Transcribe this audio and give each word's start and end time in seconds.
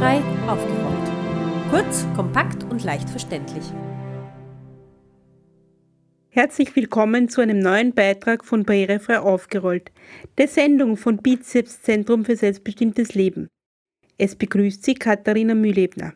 Barrierefrei 0.00 0.48
aufgerollt. 0.48 1.70
Kurz, 1.70 2.06
kompakt 2.16 2.64
und 2.64 2.82
leicht 2.84 3.10
verständlich. 3.10 3.64
Herzlich 6.30 6.74
willkommen 6.74 7.28
zu 7.28 7.42
einem 7.42 7.58
neuen 7.58 7.92
Beitrag 7.92 8.46
von 8.46 8.64
Barrierefrei 8.64 9.18
aufgerollt, 9.18 9.92
der 10.38 10.48
Sendung 10.48 10.96
von 10.96 11.18
Bizeps 11.18 11.82
Zentrum 11.82 12.24
für 12.24 12.34
selbstbestimmtes 12.34 13.14
Leben. 13.14 13.48
Es 14.16 14.36
begrüßt 14.36 14.82
Sie 14.82 14.94
Katharina 14.94 15.54
Mühlebner. 15.54 16.14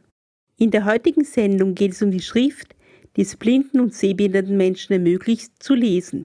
In 0.56 0.70
der 0.70 0.86
heutigen 0.86 1.24
Sendung 1.24 1.74
geht 1.74 1.92
es 1.92 2.00
um 2.00 2.10
die 2.10 2.22
Schrift, 2.22 2.74
die 3.18 3.22
es 3.22 3.36
blinden 3.36 3.80
und 3.80 3.92
sehbehinderten 3.92 4.56
Menschen 4.56 4.94
ermöglicht, 4.94 5.62
zu 5.62 5.74
lesen. 5.74 6.22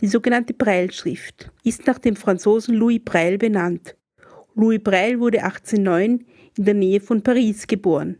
Die 0.00 0.08
sogenannte 0.08 0.54
Breilschrift 0.54 1.52
ist 1.62 1.86
nach 1.86 1.98
dem 1.98 2.16
Franzosen 2.16 2.74
Louis 2.74 3.02
Breil 3.04 3.36
benannt. 3.36 3.96
Louis 4.54 4.82
Breil 4.82 5.20
wurde 5.20 5.44
1809 5.44 6.24
in 6.56 6.64
der 6.64 6.74
Nähe 6.74 7.00
von 7.00 7.22
Paris 7.22 7.66
geboren. 7.66 8.18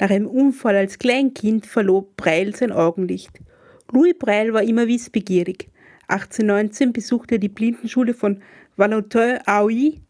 Nach 0.00 0.10
einem 0.10 0.26
Unfall 0.26 0.76
als 0.76 0.98
Kleinkind 0.98 1.66
verlor 1.66 2.06
Breil 2.16 2.54
sein 2.54 2.72
Augenlicht. 2.72 3.40
Louis 3.92 4.14
Breil 4.18 4.52
war 4.52 4.62
immer 4.62 4.86
wissbegierig. 4.88 5.68
1819 6.08 6.92
besuchte 6.92 7.36
er 7.36 7.38
die 7.38 7.48
Blindenschule 7.48 8.14
von 8.14 8.42
Valentin-Aui, 8.76 10.00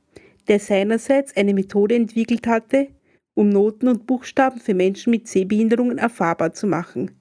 der 0.49 0.59
seinerseits 0.59 1.37
eine 1.37 1.55
Methode 1.55 1.95
entwickelt 1.95 2.47
hatte, 2.47 2.89
um 3.35 3.49
Noten 3.49 3.89
und 3.89 4.07
Buchstaben 4.07 4.61
für 4.61 4.75
Menschen 4.75 5.11
mit 5.11 5.29
Sehbehinderungen 5.29 5.99
erfahrbar 5.99 6.53
zu 6.53 6.67
machen. 6.67 7.13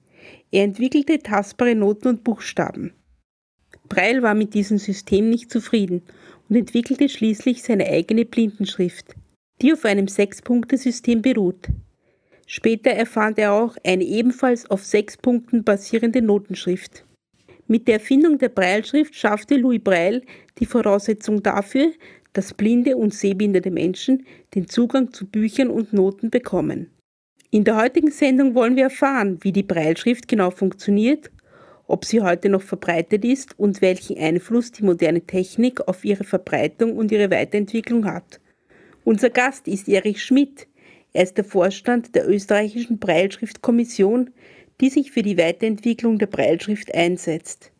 Er 0.50 0.64
entwickelte 0.64 1.18
tastbare 1.18 1.74
Noten 1.74 2.08
und 2.08 2.24
Buchstaben. 2.24 2.92
Breil 3.88 4.22
war 4.22 4.34
mit 4.34 4.54
diesem 4.54 4.78
System 4.78 5.30
nicht 5.30 5.50
zufrieden 5.50 6.02
und 6.48 6.56
entwickelte 6.56 7.08
schließlich 7.08 7.62
seine 7.62 7.86
eigene 7.86 8.24
Blindenschrift, 8.24 9.14
die 9.60 9.72
auf 9.72 9.84
einem 9.84 10.08
Sechs-Punkte-System 10.08 11.22
beruht. 11.22 11.68
Später 12.46 12.90
erfand 12.90 13.38
er 13.38 13.52
auch 13.52 13.76
eine 13.84 14.04
ebenfalls 14.04 14.70
auf 14.70 14.84
sechs 14.84 15.16
Punkten 15.16 15.64
basierende 15.64 16.22
Notenschrift. 16.22 17.04
Mit 17.66 17.88
der 17.88 17.94
Erfindung 17.94 18.38
der 18.38 18.48
Breilschrift 18.48 19.14
schaffte 19.14 19.56
Louis 19.56 19.82
Breil 19.82 20.22
die 20.58 20.66
Voraussetzung 20.66 21.42
dafür, 21.42 21.92
dass 22.32 22.54
blinde 22.54 22.96
und 22.96 23.14
sehbehinderte 23.14 23.70
Menschen 23.70 24.26
den 24.54 24.68
Zugang 24.68 25.12
zu 25.12 25.26
Büchern 25.26 25.70
und 25.70 25.92
Noten 25.92 26.30
bekommen. 26.30 26.90
In 27.50 27.64
der 27.64 27.76
heutigen 27.76 28.10
Sendung 28.10 28.54
wollen 28.54 28.76
wir 28.76 28.84
erfahren, 28.84 29.38
wie 29.42 29.52
die 29.52 29.62
Breilschrift 29.62 30.26
genau 30.28 30.50
funktioniert, 30.50 31.30
ob 31.86 32.04
sie 32.04 32.20
heute 32.20 32.48
noch 32.48 32.62
verbreitet 32.62 33.24
ist 33.24 33.58
und 33.58 33.82
welchen 33.82 34.18
Einfluss 34.18 34.72
die 34.72 34.84
moderne 34.84 35.20
Technik 35.22 35.86
auf 35.86 36.04
ihre 36.04 36.24
Verbreitung 36.24 36.96
und 36.96 37.12
ihre 37.12 37.30
Weiterentwicklung 37.30 38.06
hat. 38.06 38.40
Unser 39.04 39.30
Gast 39.30 39.66
ist 39.66 39.88
Erich 39.88 40.22
Schmidt. 40.22 40.68
Er 41.12 41.24
ist 41.24 41.36
der 41.36 41.44
Vorstand 41.44 42.14
der 42.14 42.28
österreichischen 42.28 42.98
Breilschriftkommission, 42.98 44.32
die 44.80 44.90
sich 44.90 45.10
für 45.10 45.22
die 45.22 45.36
Weiterentwicklung 45.36 46.18
der 46.18 46.28
Breilschrift 46.28 46.94
einsetzt. 46.94 47.72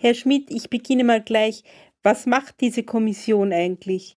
Herr 0.00 0.14
Schmidt, 0.14 0.50
ich 0.50 0.70
beginne 0.70 1.04
mal 1.04 1.22
gleich. 1.22 1.62
Was 2.02 2.26
macht 2.26 2.60
diese 2.60 2.82
Kommission 2.82 3.52
eigentlich? 3.52 4.16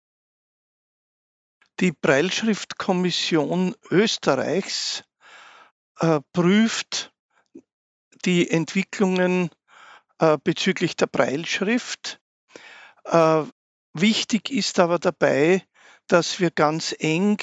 Die 1.80 1.94
Breilschriftkommission 1.94 3.76
Österreichs 3.90 5.04
äh, 6.00 6.20
prüft 6.34 7.14
die 8.26 8.50
Entwicklungen 8.50 9.50
äh, 10.20 10.38
bezüglich 10.44 10.96
der 10.96 11.08
Breilschrift. 11.08 12.20
Äh, 13.06 13.44
wichtig 13.94 14.52
ist 14.52 14.80
aber 14.80 15.00
dabei, 15.00 15.64
dass 16.08 16.40
wir 16.40 16.52
ganz 16.52 16.96
eng 16.98 17.40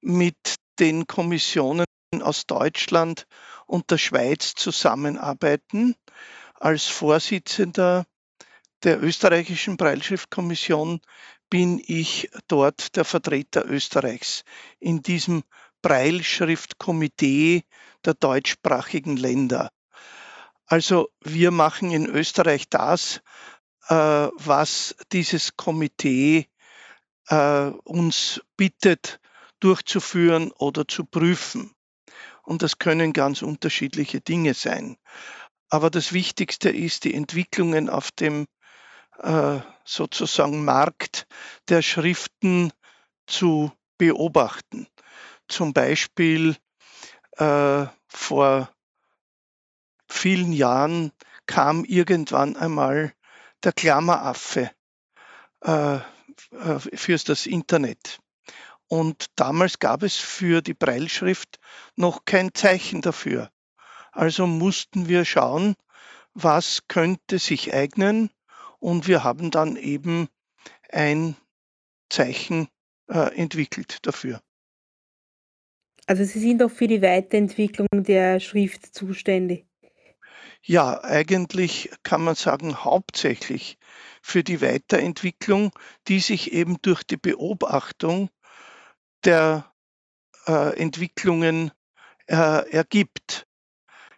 mit 0.00 0.56
den 0.78 1.06
Kommissionen 1.06 1.84
aus 2.20 2.46
Deutschland 2.46 3.26
und 3.66 3.90
der 3.90 3.98
Schweiz 3.98 4.54
zusammenarbeiten 4.54 5.94
als 6.54 6.86
Vorsitzender 6.86 8.04
der 8.82 9.02
österreichischen 9.02 9.76
Breilschriftkommission 9.76 11.00
bin 11.50 11.82
ich 11.86 12.30
dort 12.48 12.96
der 12.96 13.04
Vertreter 13.04 13.64
Österreichs 13.66 14.42
in 14.80 15.02
diesem 15.02 15.42
Breilschriftkomitee 15.82 17.64
der 18.04 18.14
deutschsprachigen 18.14 19.16
Länder. 19.16 19.70
Also 20.72 21.10
wir 21.20 21.50
machen 21.50 21.90
in 21.90 22.06
Österreich 22.06 22.70
das, 22.70 23.20
äh, 23.88 23.94
was 23.94 24.96
dieses 25.12 25.54
Komitee 25.54 26.48
äh, 27.28 27.66
uns 27.84 28.40
bittet 28.56 29.20
durchzuführen 29.60 30.50
oder 30.52 30.88
zu 30.88 31.04
prüfen. 31.04 31.74
Und 32.42 32.62
das 32.62 32.78
können 32.78 33.12
ganz 33.12 33.42
unterschiedliche 33.42 34.22
Dinge 34.22 34.54
sein. 34.54 34.96
Aber 35.68 35.90
das 35.90 36.14
Wichtigste 36.14 36.70
ist 36.70 37.04
die 37.04 37.12
Entwicklungen 37.12 37.90
auf 37.90 38.10
dem 38.10 38.46
äh, 39.18 39.58
sozusagen 39.84 40.64
Markt 40.64 41.26
der 41.68 41.82
Schriften 41.82 42.72
zu 43.26 43.70
beobachten. 43.98 44.86
Zum 45.48 45.74
Beispiel 45.74 46.56
äh, 47.36 47.84
vor 48.08 48.72
vielen 50.12 50.52
Jahren 50.52 51.12
kam 51.46 51.84
irgendwann 51.84 52.56
einmal 52.56 53.12
der 53.64 53.72
Klammeraffe 53.72 54.70
äh, 55.64 55.96
äh 55.96 56.00
für 56.94 57.16
das 57.16 57.46
Internet. 57.46 58.20
Und 58.88 59.26
damals 59.36 59.78
gab 59.78 60.02
es 60.02 60.16
für 60.16 60.60
die 60.60 60.74
Breilschrift 60.74 61.58
noch 61.96 62.24
kein 62.24 62.52
Zeichen 62.54 63.00
dafür. 63.00 63.50
Also 64.12 64.46
mussten 64.46 65.08
wir 65.08 65.24
schauen, 65.24 65.74
was 66.34 66.82
könnte 66.88 67.38
sich 67.38 67.72
eignen 67.72 68.30
und 68.78 69.06
wir 69.06 69.24
haben 69.24 69.50
dann 69.50 69.76
eben 69.76 70.28
ein 70.90 71.36
Zeichen 72.10 72.68
äh, 73.08 73.34
entwickelt 73.34 73.98
dafür. 74.02 74.42
Also 76.06 76.24
Sie 76.24 76.40
sind 76.40 76.62
auch 76.62 76.70
für 76.70 76.88
die 76.88 77.00
Weiterentwicklung 77.00 77.88
der 77.92 78.40
Schrift 78.40 78.94
zuständig. 78.94 79.66
Ja, 80.64 81.02
eigentlich 81.02 81.90
kann 82.04 82.22
man 82.22 82.36
sagen, 82.36 82.84
hauptsächlich 82.84 83.78
für 84.22 84.44
die 84.44 84.60
Weiterentwicklung, 84.60 85.72
die 86.06 86.20
sich 86.20 86.52
eben 86.52 86.80
durch 86.82 87.02
die 87.02 87.16
Beobachtung 87.16 88.30
der 89.24 89.72
äh, 90.46 90.78
Entwicklungen 90.80 91.72
äh, 92.26 92.70
ergibt. 92.70 93.48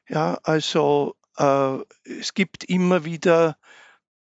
Ja, 0.08 0.38
also 0.42 1.16
äh, 1.38 1.78
es 2.04 2.34
gibt 2.34 2.64
immer 2.64 3.06
wieder 3.06 3.56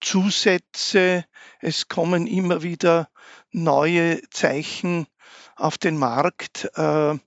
Zusätze, 0.01 1.25
es 1.61 1.89
kommen 1.89 2.29
immer 2.29 2.63
wieder 2.63 3.09
neue 3.51 4.21
Zeichen 4.31 5.09
auf 5.57 5.77
den 5.77 5.99
Markt, 5.99 6.71
äh, 6.75 7.19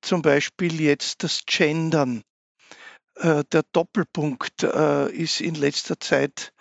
zum 0.00 0.22
Beispiel 0.22 0.80
jetzt 0.80 1.22
das 1.22 1.44
Gendern. 1.46 2.24
Äh, 3.18 3.44
der 3.52 3.64
Doppelpunkt 3.72 4.62
äh, 4.62 5.10
ist 5.10 5.40
in 5.40 5.54
letzter 5.54 5.98
Zeit 5.98 6.52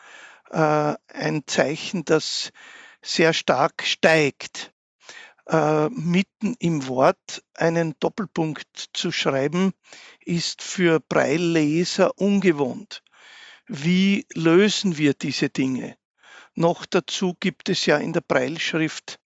äh, 0.49 0.95
ein 1.07 1.43
Zeichen, 1.45 2.05
das 2.05 2.51
sehr 3.01 3.33
stark 3.33 3.83
steigt 3.83 4.73
mitten 5.49 6.55
im 6.59 6.87
Wort 6.87 7.41
einen 7.53 7.95
Doppelpunkt 8.01 8.89
zu 8.91 9.13
schreiben, 9.13 9.71
ist 10.19 10.61
für 10.61 10.99
Breilleser 10.99 12.19
ungewohnt. 12.19 13.01
Wie 13.65 14.25
lösen 14.33 14.97
wir 14.97 15.13
diese 15.13 15.47
Dinge? 15.47 15.95
Noch 16.53 16.85
dazu 16.85 17.33
gibt 17.39 17.69
es 17.69 17.85
ja 17.85 17.97
in 17.97 18.11
der 18.11 18.19
Breilschrift 18.19 19.21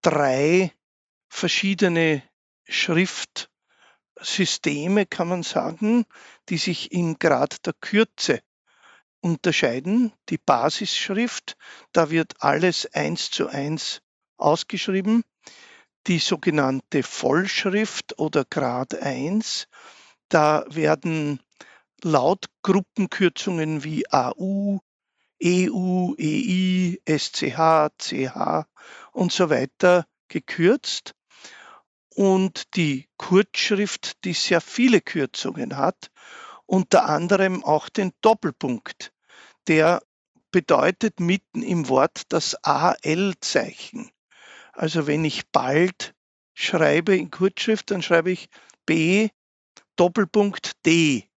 drei 0.00 0.72
verschiedene 1.28 2.24
Schriftsysteme, 2.64 5.06
kann 5.06 5.28
man 5.28 5.44
sagen, 5.44 6.06
die 6.48 6.58
sich 6.58 6.92
im 6.92 7.18
Grad 7.18 7.66
der 7.66 7.74
Kürze 7.80 8.40
unterscheiden. 9.20 10.12
Die 10.28 10.38
Basisschrift, 10.38 11.56
da 11.92 12.10
wird 12.10 12.34
alles 12.40 12.86
eins 12.92 13.30
zu 13.30 13.48
eins 13.48 14.00
ausgeschrieben 14.36 15.24
die 16.06 16.18
sogenannte 16.18 17.02
Vollschrift 17.02 18.18
oder 18.18 18.44
Grad 18.44 18.94
1. 18.94 19.68
Da 20.28 20.64
werden 20.68 21.40
Lautgruppenkürzungen 22.02 23.84
wie 23.84 24.10
AU, 24.10 24.80
EU, 25.42 26.14
EI, 26.18 26.98
SCH, 27.06 27.90
CH 27.98 28.66
und 29.12 29.32
so 29.32 29.50
weiter 29.50 30.06
gekürzt. 30.28 31.14
Und 32.14 32.76
die 32.76 33.08
Kurzschrift, 33.16 34.24
die 34.24 34.34
sehr 34.34 34.60
viele 34.60 35.00
Kürzungen 35.00 35.76
hat, 35.76 36.10
unter 36.66 37.06
anderem 37.08 37.64
auch 37.64 37.88
den 37.88 38.12
Doppelpunkt, 38.20 39.12
der 39.66 40.02
bedeutet 40.50 41.20
mitten 41.20 41.62
im 41.62 41.88
Wort 41.88 42.22
das 42.28 42.54
AL-Zeichen. 42.62 44.10
Also 44.72 45.06
wenn 45.06 45.24
ich 45.24 45.50
bald 45.50 46.14
schreibe 46.54 47.16
in 47.16 47.30
Kurzschrift, 47.30 47.90
dann 47.90 48.02
schreibe 48.02 48.30
ich 48.30 48.48
B 48.86 49.30
Doppelpunkt 49.96 50.84
D. 50.86 51.28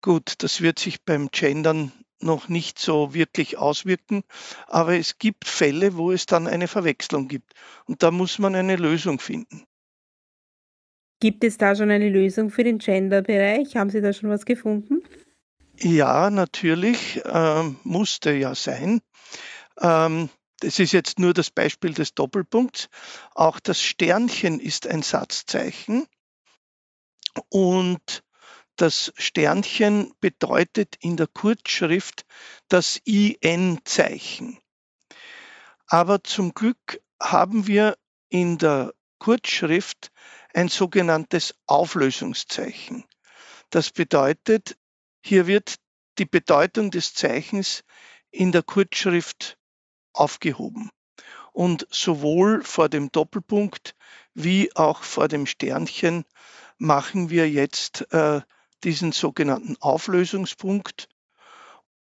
Gut, 0.00 0.34
das 0.38 0.60
wird 0.60 0.78
sich 0.78 1.02
beim 1.04 1.28
Gendern 1.30 1.92
noch 2.20 2.48
nicht 2.48 2.78
so 2.78 3.14
wirklich 3.14 3.58
auswirken, 3.58 4.22
aber 4.66 4.96
es 4.96 5.18
gibt 5.18 5.46
Fälle, 5.46 5.96
wo 5.96 6.12
es 6.12 6.26
dann 6.26 6.46
eine 6.46 6.68
Verwechslung 6.68 7.28
gibt. 7.28 7.54
Und 7.86 8.02
da 8.02 8.10
muss 8.10 8.38
man 8.38 8.54
eine 8.54 8.76
Lösung 8.76 9.20
finden. 9.20 9.64
Gibt 11.22 11.44
es 11.44 11.56
da 11.56 11.76
schon 11.76 11.92
eine 11.92 12.08
Lösung 12.08 12.50
für 12.50 12.64
den 12.64 12.78
Gender-Bereich? 12.78 13.76
Haben 13.76 13.90
Sie 13.90 14.00
da 14.00 14.12
schon 14.12 14.28
was 14.28 14.44
gefunden? 14.44 15.04
Ja, 15.78 16.30
natürlich, 16.30 17.22
ähm, 17.24 17.76
musste 17.84 18.32
ja 18.32 18.56
sein. 18.56 19.02
Ähm, 19.80 20.30
das 20.58 20.80
ist 20.80 20.90
jetzt 20.90 21.20
nur 21.20 21.32
das 21.32 21.52
Beispiel 21.52 21.94
des 21.94 22.16
Doppelpunkts. 22.16 22.88
Auch 23.36 23.60
das 23.60 23.80
Sternchen 23.80 24.58
ist 24.58 24.88
ein 24.88 25.02
Satzzeichen 25.02 26.08
und 27.50 28.24
das 28.74 29.12
Sternchen 29.16 30.14
bedeutet 30.20 30.96
in 30.98 31.16
der 31.16 31.28
Kurzschrift 31.28 32.24
das 32.66 33.00
IN-Zeichen. 33.04 34.58
Aber 35.86 36.24
zum 36.24 36.52
Glück 36.52 37.00
haben 37.22 37.68
wir 37.68 37.96
in 38.28 38.58
der 38.58 38.92
Kurzschrift 39.20 40.10
ein 40.54 40.68
sogenanntes 40.68 41.54
Auflösungszeichen. 41.66 43.04
Das 43.70 43.90
bedeutet, 43.90 44.76
hier 45.24 45.46
wird 45.46 45.76
die 46.18 46.26
Bedeutung 46.26 46.90
des 46.90 47.14
Zeichens 47.14 47.84
in 48.30 48.52
der 48.52 48.62
Kurzschrift 48.62 49.56
aufgehoben. 50.12 50.90
Und 51.52 51.86
sowohl 51.90 52.62
vor 52.62 52.88
dem 52.88 53.12
Doppelpunkt 53.12 53.94
wie 54.34 54.74
auch 54.74 55.02
vor 55.02 55.28
dem 55.28 55.46
Sternchen 55.46 56.24
machen 56.78 57.30
wir 57.30 57.48
jetzt 57.48 58.12
äh, 58.12 58.40
diesen 58.84 59.12
sogenannten 59.12 59.76
Auflösungspunkt 59.80 61.08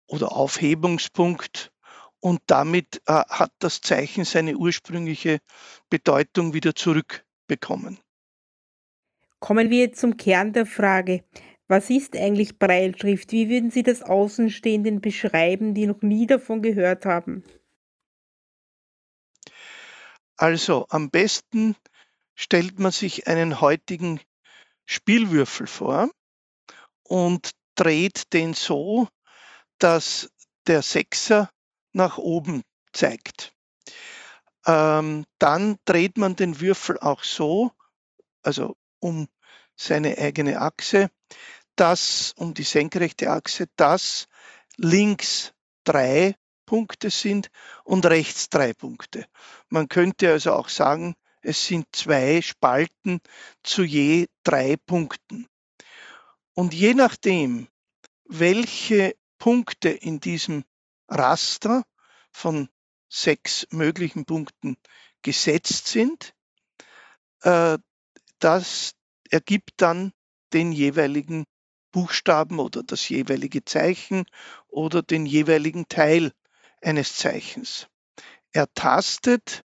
oder 0.07 0.33
Aufhebungspunkt 0.33 1.73
und 2.21 2.41
damit 2.47 3.03
äh, 3.07 3.13
hat 3.13 3.53
das 3.59 3.81
Zeichen 3.81 4.25
seine 4.25 4.57
ursprüngliche 4.57 5.41
Bedeutung 5.89 6.53
wieder 6.53 6.75
zurückbekommen. 6.75 7.99
Kommen 9.41 9.71
wir 9.71 9.93
zum 9.95 10.17
Kern 10.19 10.53
der 10.53 10.67
Frage. 10.67 11.25
Was 11.67 11.89
ist 11.89 12.15
eigentlich 12.15 12.59
Breilschrift? 12.59 13.33
Wie 13.33 13.49
würden 13.49 13.71
Sie 13.71 13.83
das 13.83 14.03
Außenstehenden 14.03 15.01
beschreiben, 15.01 15.73
die 15.73 15.87
noch 15.87 16.03
nie 16.03 16.27
davon 16.27 16.63
gehört 16.63 17.07
haben? 17.07 17.43
Also 20.37 20.87
am 20.89 21.11
besten 21.11 21.75
stellt 22.35 22.79
man 22.79 22.93
sich 22.93 23.29
einen 23.29 23.61
heutigen 23.61 24.21
Spielwürfel 24.85 25.67
vor 25.67 26.11
und 27.03 27.51
dreht 27.77 28.33
den 28.33 28.55
so, 28.55 29.09
dass 29.79 30.31
der 30.67 30.83
Sechser 30.83 31.51
nach 31.93 32.19
oben 32.19 32.63
zeigt. 32.93 33.55
Ähm, 34.67 35.25
dann 35.39 35.77
dreht 35.85 36.19
man 36.19 36.37
den 36.37 36.61
Würfel 36.61 36.99
auch 36.99 37.23
so, 37.23 37.71
also 38.43 38.77
um 39.01 39.29
seine 39.77 40.19
eigene 40.19 40.61
Achse, 40.61 41.11
dass 41.77 42.35
um 42.37 42.55
die 42.55 42.63
senkrechte 42.63 43.31
Achse, 43.31 43.67
dass 43.77 44.29
links 44.77 45.53
drei 45.85 46.37
Punkte 46.67 47.11
sind 47.11 47.51
und 47.85 48.07
rechts 48.07 48.49
drei 48.49 48.73
Punkte. 48.73 49.27
Man 49.69 49.89
könnte 49.89 50.31
also 50.31 50.53
auch 50.53 50.69
sagen, 50.69 51.17
es 51.43 51.67
sind 51.67 51.87
zwei 51.93 52.43
Spalten 52.43 53.21
zu 53.63 53.83
je 53.83 54.29
drei 54.45 54.77
Punkten. 54.77 55.49
Und 56.55 56.75
je 56.75 56.95
nachdem, 56.95 57.69
welche 58.25 59.17
Punkte 59.39 59.89
in 59.89 60.21
diesem 60.21 60.65
Raster 61.09 61.83
von 62.31 62.69
sechs 63.09 63.67
möglichen 63.71 64.25
Punkten 64.25 64.77
gesetzt 65.23 65.89
sind, 65.89 66.35
äh, 67.43 67.79
das 68.41 68.93
ergibt 69.31 69.75
dann 69.77 70.13
den 70.53 70.73
jeweiligen 70.73 71.45
Buchstaben 71.93 72.59
oder 72.59 72.83
das 72.83 73.09
jeweilige 73.09 73.65
Zeichen 73.65 74.25
oder 74.69 75.03
den 75.03 75.27
jeweiligen 75.27 75.89
Teil 75.89 76.33
eines 76.81 77.17
Zeichens. 77.17 77.89
Ertastet 78.53 79.65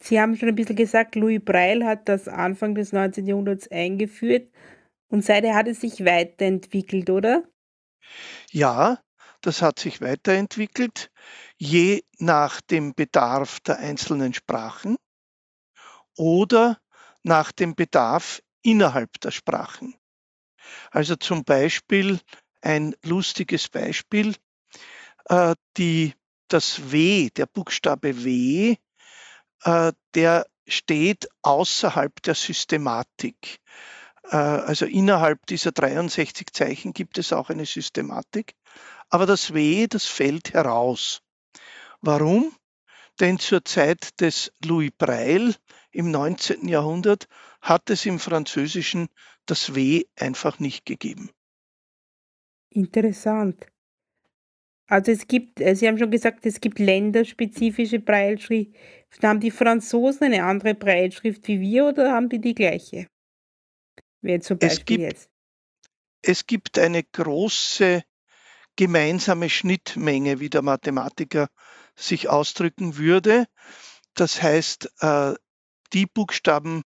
Sie 0.00 0.20
haben 0.20 0.36
schon 0.36 0.48
ein 0.48 0.54
bisschen 0.54 0.76
gesagt, 0.76 1.16
Louis 1.16 1.40
Braille 1.44 1.84
hat 1.84 2.08
das 2.08 2.28
Anfang 2.28 2.74
des 2.74 2.92
19. 2.92 3.26
Jahrhunderts 3.26 3.68
eingeführt 3.68 4.52
und 5.08 5.24
seither 5.24 5.54
hat 5.54 5.66
es 5.66 5.80
sich 5.80 6.04
weiterentwickelt, 6.04 7.10
oder? 7.10 7.44
Ja, 8.50 9.00
das 9.40 9.62
hat 9.62 9.78
sich 9.78 10.00
weiterentwickelt, 10.00 11.10
je 11.56 12.02
nach 12.18 12.60
dem 12.60 12.94
Bedarf 12.94 13.60
der 13.60 13.78
einzelnen 13.78 14.34
Sprachen 14.34 14.96
oder 16.16 16.78
nach 17.22 17.52
dem 17.52 17.74
Bedarf 17.74 18.42
innerhalb 18.62 19.20
der 19.20 19.30
Sprachen. 19.30 19.94
Also 20.90 21.16
zum 21.16 21.44
Beispiel 21.44 22.20
ein 22.60 22.94
lustiges 23.02 23.68
Beispiel, 23.68 24.34
äh, 25.26 25.54
die, 25.76 26.14
das 26.48 26.90
W, 26.90 27.30
der 27.30 27.46
Buchstabe 27.46 28.24
W, 28.24 28.76
äh, 29.62 29.92
der 30.14 30.46
steht 30.66 31.28
außerhalb 31.42 32.22
der 32.22 32.34
Systematik. 32.34 33.60
Äh, 34.24 34.36
also 34.36 34.86
innerhalb 34.86 35.46
dieser 35.46 35.72
63 35.72 36.48
Zeichen 36.52 36.92
gibt 36.92 37.18
es 37.18 37.32
auch 37.32 37.50
eine 37.50 37.66
Systematik, 37.66 38.54
aber 39.10 39.26
das 39.26 39.54
W, 39.54 39.86
das 39.86 40.06
fällt 40.06 40.52
heraus. 40.54 41.22
Warum? 42.00 42.54
Denn 43.20 43.38
zur 43.38 43.64
Zeit 43.64 44.20
des 44.20 44.52
Louis 44.64 44.90
Braille 44.96 45.54
im 45.92 46.10
19. 46.10 46.68
Jahrhundert 46.68 47.28
hat 47.62 47.90
es 47.90 48.06
im 48.06 48.18
Französischen 48.18 49.08
das 49.46 49.74
W 49.74 50.04
einfach 50.16 50.58
nicht 50.58 50.86
gegeben. 50.86 51.30
Interessant. 52.70 53.66
Also 54.86 55.12
es 55.12 55.26
gibt, 55.28 55.60
äh, 55.60 55.74
Sie 55.74 55.86
haben 55.86 55.98
schon 55.98 56.10
gesagt, 56.10 56.46
es 56.46 56.60
gibt 56.60 56.78
länderspezifische 56.78 58.00
Brailleschrift. 58.00 58.72
Haben 59.22 59.40
die 59.40 59.50
Franzosen 59.50 60.24
eine 60.24 60.44
andere 60.44 60.74
Brailleschrift 60.74 61.46
wie 61.48 61.60
wir 61.60 61.86
oder 61.86 62.12
haben 62.12 62.28
die 62.28 62.40
die 62.40 62.54
gleiche? 62.54 63.06
Wäre 64.22 64.40
zum 64.40 64.58
Es 64.60 64.80
Beispiel 64.80 64.98
gibt, 64.98 65.00
jetzt. 65.00 65.30
es 66.22 66.46
gibt 66.46 66.78
eine 66.78 67.02
große 67.02 68.02
gemeinsame 68.78 69.50
Schnittmenge, 69.50 70.38
wie 70.38 70.50
der 70.50 70.62
Mathematiker 70.62 71.48
sich 71.96 72.28
ausdrücken 72.28 72.96
würde. 72.96 73.46
Das 74.14 74.40
heißt, 74.40 74.88
äh, 75.00 75.34
die 75.92 76.06
Buchstaben, 76.06 76.84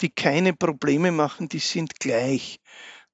die 0.00 0.10
keine 0.10 0.54
Probleme 0.54 1.12
machen, 1.12 1.48
die 1.48 1.60
sind 1.60 2.00
gleich. 2.00 2.58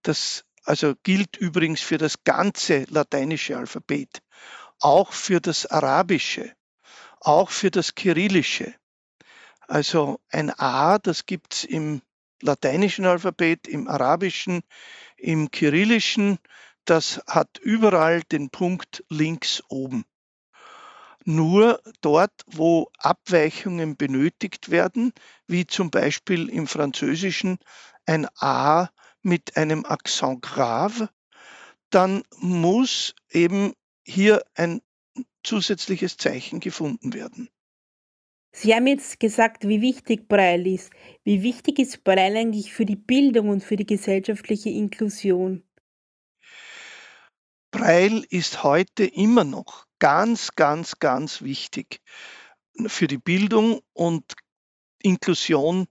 Das 0.03 0.45
also 0.65 0.95
gilt 1.03 1.37
übrigens 1.37 1.83
für 1.83 1.99
das 1.99 2.25
ganze 2.25 2.85
lateinische 2.89 3.57
Alphabet, 3.57 4.23
auch 4.81 5.13
für 5.13 5.41
das 5.41 5.67
arabische, 5.67 6.55
auch 7.21 7.51
für 7.51 7.71
das 7.71 7.95
kyrillische. 7.95 8.75
Also 9.69 10.21
ein 10.31 10.51
A, 10.59 10.99
das 10.99 11.27
gibt 11.27 11.53
es 11.53 11.65
im 11.65 12.01
lateinischen 12.41 13.05
Alphabet, 13.05 13.69
im 13.69 13.89
arabischen, 13.89 14.63
im 15.19 15.51
kyrillischen, 15.51 16.39
das 16.87 17.21
hat 17.27 17.59
überall 17.59 18.23
den 18.23 18.51
Punkt 18.51 19.05
links 19.11 19.63
oben. 19.69 20.05
Nur 21.25 21.83
dort, 22.01 22.33
wo 22.47 22.89
Abweichungen 22.99 23.97
benötigt 23.97 24.71
werden, 24.71 25.13
wie 25.49 25.67
zum 25.67 25.91
Beispiel 25.91 26.49
im 26.49 26.69
Französischen 26.69 27.59
ein 28.07 28.29
A 28.37 28.89
mit 29.23 29.57
einem 29.57 29.85
Accent 29.85 30.41
grave, 30.43 31.11
dann 31.91 32.23
muss 32.39 33.15
eben 33.31 33.73
hier 34.05 34.43
ein 34.55 34.81
zusätzliches 35.43 36.17
Zeichen 36.17 36.61
gefunden 36.61 37.13
werden. 37.13 37.49
Sie 38.53 38.75
haben 38.75 38.87
jetzt 38.87 39.21
gesagt, 39.21 39.69
wie 39.69 39.83
wichtig 39.83 40.29
Braille 40.29 40.75
ist. 40.75 40.91
Wie 41.25 41.43
wichtig 41.43 41.79
ist 41.79 42.05
Braille 42.05 42.39
eigentlich 42.39 42.73
für 42.73 42.87
die 42.87 42.97
Bildung 42.97 43.49
und 43.49 43.63
für 43.63 43.77
die 43.77 43.85
gesellschaftliche 43.85 44.71
Inklusion? 44.71 45.66
Braille 47.77 48.25
ist 48.31 48.63
heute 48.63 49.05
immer 49.05 49.45
noch 49.45 49.85
ganz, 49.99 50.53
ganz, 50.57 50.99
ganz 50.99 51.43
wichtig 51.43 52.01
für 52.87 53.07
die 53.07 53.19
Bildung 53.19 53.83
und 53.93 54.33
Inklusion 55.03 55.87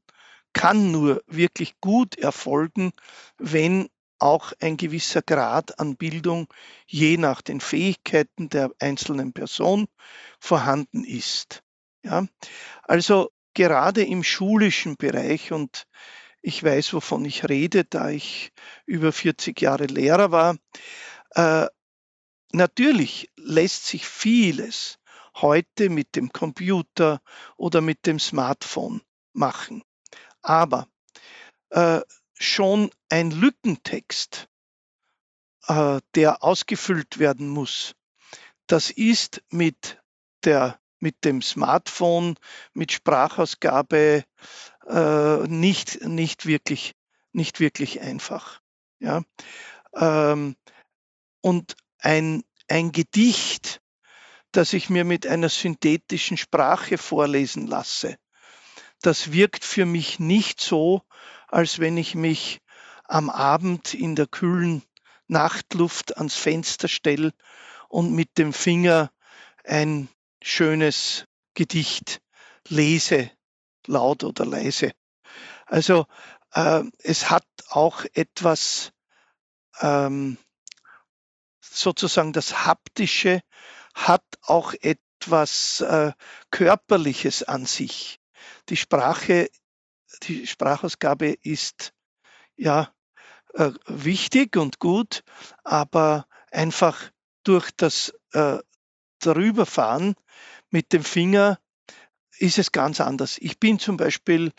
kann 0.51 0.92
nur 0.92 1.22
wirklich 1.27 1.80
gut 1.82 2.18
erfolgen, 2.18 2.92
wenn 3.38 3.88
auch 4.18 4.51
ein 4.60 4.77
gewisser 4.77 5.22
Grad 5.22 5.77
an 5.80 5.96
Bildung 5.96 6.48
je 6.88 7.18
nach 7.18 7.44
den 7.44 7.62
Fähigkeiten 7.62 8.50
der 8.50 8.72
einzelnen 8.80 9.32
Person 9.32 9.86
vorhanden 10.39 11.04
ist. 11.04 11.62
Ja? 12.04 12.25
Also 12.82 13.30
gerade 13.54 14.04
im 14.04 14.24
schulischen 14.24 14.98
Bereich 14.98 15.51
und 15.51 15.86
ich 16.42 16.63
weiß, 16.63 16.96
wovon 16.96 17.25
ich 17.25 17.48
rede, 17.48 17.86
da 17.86 18.10
ich 18.10 18.51
über 18.88 19.12
40 19.12 19.62
Jahre 19.62 19.86
Lehrer 19.86 20.32
war. 20.32 20.58
Äh, 21.36 21.68
natürlich 22.51 23.31
lässt 23.37 23.85
sich 23.85 24.07
vieles 24.07 24.99
heute 25.35 25.89
mit 25.89 26.15
dem 26.15 26.31
Computer 26.31 27.21
oder 27.57 27.81
mit 27.81 28.05
dem 28.05 28.19
Smartphone 28.19 29.01
machen. 29.33 29.83
Aber 30.41 30.87
äh, 31.69 32.01
schon 32.37 32.91
ein 33.09 33.31
Lückentext, 33.31 34.47
äh, 35.67 35.99
der 36.15 36.43
ausgefüllt 36.43 37.19
werden 37.19 37.49
muss, 37.49 37.95
das 38.67 38.89
ist 38.89 39.43
mit, 39.49 40.01
der, 40.43 40.79
mit 40.99 41.23
dem 41.23 41.41
Smartphone, 41.41 42.35
mit 42.73 42.91
Sprachausgabe 42.91 44.23
äh, 44.87 45.37
nicht, 45.47 46.01
nicht, 46.03 46.45
wirklich, 46.45 46.95
nicht 47.31 47.59
wirklich 47.59 48.01
einfach. 48.01 48.61
Ja? 48.99 49.23
Ähm, 49.95 50.55
und 51.41 51.75
ein, 52.05 52.43
ein 52.67 52.91
Gedicht, 52.91 53.81
das 54.51 54.74
ich 54.74 54.89
mir 54.89 55.03
mit 55.03 55.25
einer 55.25 55.50
synthetischen 55.50 56.38
Sprache 56.38 56.97
vorlesen 56.97 57.65
lasse, 57.67 58.17
das 59.01 59.31
wirkt 59.31 59.65
für 59.65 59.85
mich 59.85 60.19
nicht 60.19 60.62
so, 60.62 61.01
als 61.47 61.79
wenn 61.79 61.97
ich 61.97 62.15
mich 62.15 62.62
am 63.05 63.29
Abend 63.29 63.93
in 63.93 64.15
der 64.15 64.27
kühlen 64.27 64.83
Nachtluft 65.27 66.17
ans 66.17 66.35
Fenster 66.35 66.88
stelle 66.88 67.33
und 67.89 68.13
mit 68.13 68.38
dem 68.38 68.53
Finger 68.53 69.12
ein 69.63 70.07
schönes 70.41 71.25
Gedicht 71.55 72.21
lese, 72.67 73.31
laut 73.88 74.24
oder 74.24 74.45
leise. 74.45 74.91
Also 75.65 76.05
äh, 76.53 76.83
es 77.00 77.29
hat 77.31 77.47
auch 77.69 78.05
etwas, 78.13 78.91
ähm, 79.81 80.38
sozusagen 81.75 82.34
das 82.34 82.65
Haptische 82.65 83.41
hat 83.94 84.24
auch 84.41 84.74
etwas 84.82 85.82
äh, 85.82 86.12
Körperliches 86.51 87.44
an 87.44 87.65
sich 87.65 88.20
die 88.70 88.77
Sprache, 88.77 89.50
die 90.24 90.48
Sprachausgabe 90.48 91.36
ist 91.41 91.94
ja 92.55 92.94
äh, 93.53 93.72
wichtig 93.88 94.58
und 94.58 94.79
gut, 94.79 95.24
aber 95.63 96.27
einfach 96.51 97.12
durch 97.44 97.72
das 97.75 98.13
äh, 98.34 98.58
Darüberfahren 99.20 100.15
mit 100.70 100.94
dem 100.94 101.03
Finger 101.03 101.60
ist 102.38 102.58
es 102.58 102.72
ganz 102.72 103.00
anders. 103.00 103.38
Ich 103.39 103.60
bin 103.60 103.79
zum 103.79 103.98
Beispiel 103.98 104.51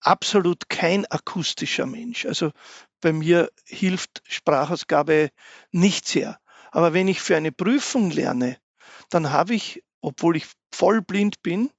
absolut 0.00 0.68
kein 0.68 1.04
akustischer 1.06 1.86
Mensch. 1.86 2.26
Also 2.26 2.52
bei 3.00 3.12
mir 3.12 3.50
hilft 3.64 4.22
Sprachausgabe 4.26 5.30
nicht 5.72 6.06
sehr. 6.06 6.38
Aber 6.70 6.92
wenn 6.92 7.08
ich 7.08 7.20
für 7.20 7.36
eine 7.36 7.52
Prüfung 7.52 8.10
lerne, 8.10 8.58
dann 9.10 9.30
habe 9.30 9.54
ich, 9.54 9.82
obwohl 10.00 10.36
ich 10.36 10.46
voll 10.72 11.02
blind 11.02 11.42
bin, 11.42 11.70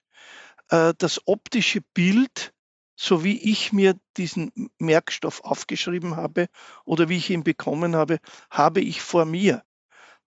äh, 0.70 0.94
das 0.98 1.28
optische 1.28 1.82
Bild, 1.94 2.54
so 2.96 3.24
wie 3.24 3.38
ich 3.38 3.72
mir 3.72 3.96
diesen 4.18 4.52
Merkstoff 4.78 5.42
aufgeschrieben 5.44 6.16
habe 6.16 6.48
oder 6.86 7.10
wie 7.10 7.18
ich 7.18 7.30
ihn 7.30 7.44
bekommen 7.44 7.96
habe, 7.96 8.20
habe 8.50 8.82
ich 8.82 9.02
vor 9.02 9.26
mir. 9.26 9.64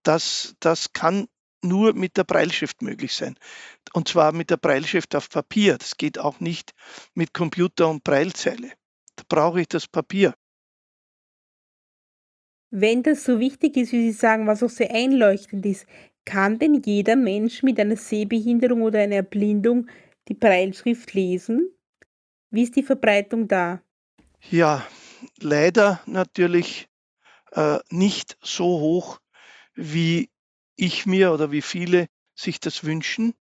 Das, 0.01 0.55
das 0.59 0.91
kann 0.91 1.27
nur 1.63 1.93
mit 1.93 2.17
der 2.17 2.23
Breilschrift 2.23 2.81
möglich 2.81 3.15
sein. 3.15 3.37
Und 3.93 4.07
zwar 4.07 4.33
mit 4.33 4.49
der 4.49 4.57
Breilschrift 4.57 5.15
auf 5.15 5.29
Papier. 5.29 5.77
Das 5.77 5.97
geht 5.97 6.19
auch 6.19 6.39
nicht 6.39 6.73
mit 7.13 7.33
Computer 7.33 7.87
und 7.87 8.03
Breilzeile. 8.03 8.73
Da 9.15 9.23
brauche 9.27 9.61
ich 9.61 9.67
das 9.67 9.87
Papier. 9.87 10.33
Wenn 12.75 13.03
das 13.03 13.23
so 13.23 13.39
wichtig 13.39 13.77
ist, 13.77 13.91
wie 13.91 14.11
Sie 14.11 14.17
sagen, 14.17 14.47
was 14.47 14.63
auch 14.63 14.69
sehr 14.69 14.89
einleuchtend 14.89 15.63
ist, 15.63 15.85
kann 16.25 16.57
denn 16.57 16.81
jeder 16.83 17.15
Mensch 17.15 17.61
mit 17.61 17.79
einer 17.79 17.97
Sehbehinderung 17.97 18.81
oder 18.81 18.97
einer 18.97 19.17
Erblindung 19.17 19.85
die 20.27 20.33
Breilschrift 20.33 21.13
lesen? 21.13 21.69
Wie 22.49 22.63
ist 22.63 22.75
die 22.75 22.81
Verbreitung 22.81 23.47
da? 23.47 23.83
Ja, 24.49 24.87
leider 25.39 26.01
natürlich 26.07 26.87
äh, 27.51 27.77
nicht 27.91 28.39
so 28.41 28.65
hoch, 28.65 29.19
wie 29.75 30.31
ich 30.75 31.05
mir 31.05 31.31
oder 31.31 31.51
wie 31.51 31.61
viele 31.61 32.07
sich 32.33 32.59
das 32.59 32.83
wünschen. 32.83 33.35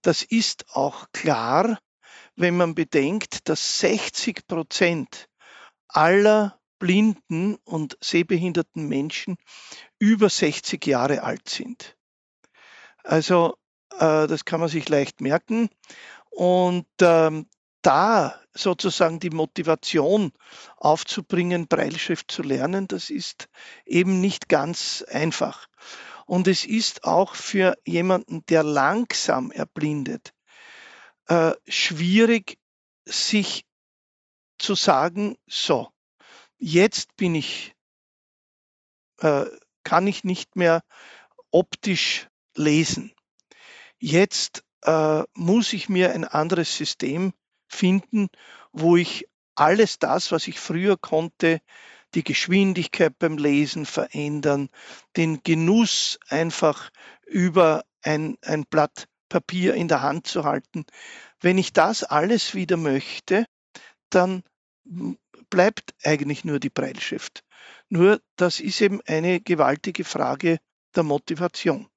Das 0.00 0.22
ist 0.22 0.64
auch 0.70 1.12
klar, 1.12 1.78
wenn 2.36 2.56
man 2.56 2.74
bedenkt, 2.74 3.50
dass 3.50 3.80
60 3.80 4.46
Prozent 4.46 5.28
aller 5.88 6.58
blinden 6.82 7.54
und 7.62 7.96
sehbehinderten 8.00 8.88
Menschen 8.88 9.36
über 10.00 10.28
60 10.28 10.84
Jahre 10.84 11.22
alt 11.22 11.48
sind. 11.48 11.96
Also 13.04 13.54
äh, 13.92 14.26
das 14.26 14.44
kann 14.44 14.58
man 14.58 14.68
sich 14.68 14.88
leicht 14.88 15.20
merken. 15.20 15.68
Und 16.30 16.88
ähm, 17.00 17.46
da 17.82 18.40
sozusagen 18.52 19.20
die 19.20 19.30
Motivation 19.30 20.32
aufzubringen, 20.76 21.68
Breilschrift 21.68 22.32
zu 22.32 22.42
lernen, 22.42 22.88
das 22.88 23.10
ist 23.10 23.48
eben 23.86 24.20
nicht 24.20 24.48
ganz 24.48 25.04
einfach. 25.06 25.68
Und 26.26 26.48
es 26.48 26.64
ist 26.64 27.04
auch 27.04 27.36
für 27.36 27.76
jemanden, 27.86 28.44
der 28.46 28.64
langsam 28.64 29.52
erblindet, 29.52 30.34
äh, 31.28 31.52
schwierig, 31.68 32.58
sich 33.04 33.66
zu 34.58 34.74
sagen, 34.74 35.36
so, 35.46 35.92
jetzt 36.62 37.16
bin 37.16 37.34
ich, 37.34 37.74
äh, 39.18 39.46
kann 39.82 40.06
ich 40.06 40.22
nicht 40.22 40.54
mehr 40.56 40.82
optisch 41.50 42.28
lesen. 42.56 43.12
Jetzt 43.98 44.64
äh, 44.82 45.24
muss 45.34 45.72
ich 45.72 45.88
mir 45.88 46.12
ein 46.12 46.24
anderes 46.24 46.76
System 46.76 47.32
finden, 47.68 48.28
wo 48.72 48.96
ich 48.96 49.28
alles 49.54 49.98
das, 49.98 50.30
was 50.30 50.46
ich 50.46 50.60
früher 50.60 50.96
konnte, 50.96 51.60
die 52.14 52.24
Geschwindigkeit 52.24 53.18
beim 53.18 53.38
Lesen 53.38 53.84
verändern, 53.84 54.68
den 55.16 55.42
Genuss 55.42 56.18
einfach 56.28 56.90
über 57.26 57.84
ein, 58.02 58.36
ein 58.42 58.64
Blatt 58.66 59.08
Papier 59.28 59.74
in 59.74 59.88
der 59.88 60.02
Hand 60.02 60.26
zu 60.26 60.44
halten. 60.44 60.84
Wenn 61.40 61.58
ich 61.58 61.72
das 61.72 62.04
alles 62.04 62.54
wieder 62.54 62.76
möchte, 62.76 63.46
dann 64.10 64.42
bleibt 65.52 65.94
eigentlich 66.02 66.46
nur 66.46 66.58
die 66.58 66.70
Breilschrift. 66.70 67.44
Nur 67.90 68.22
das 68.36 68.58
ist 68.58 68.80
eben 68.80 69.02
eine 69.06 69.38
gewaltige 69.38 70.02
Frage 70.02 70.58
der 70.96 71.02
Motivation. 71.02 71.88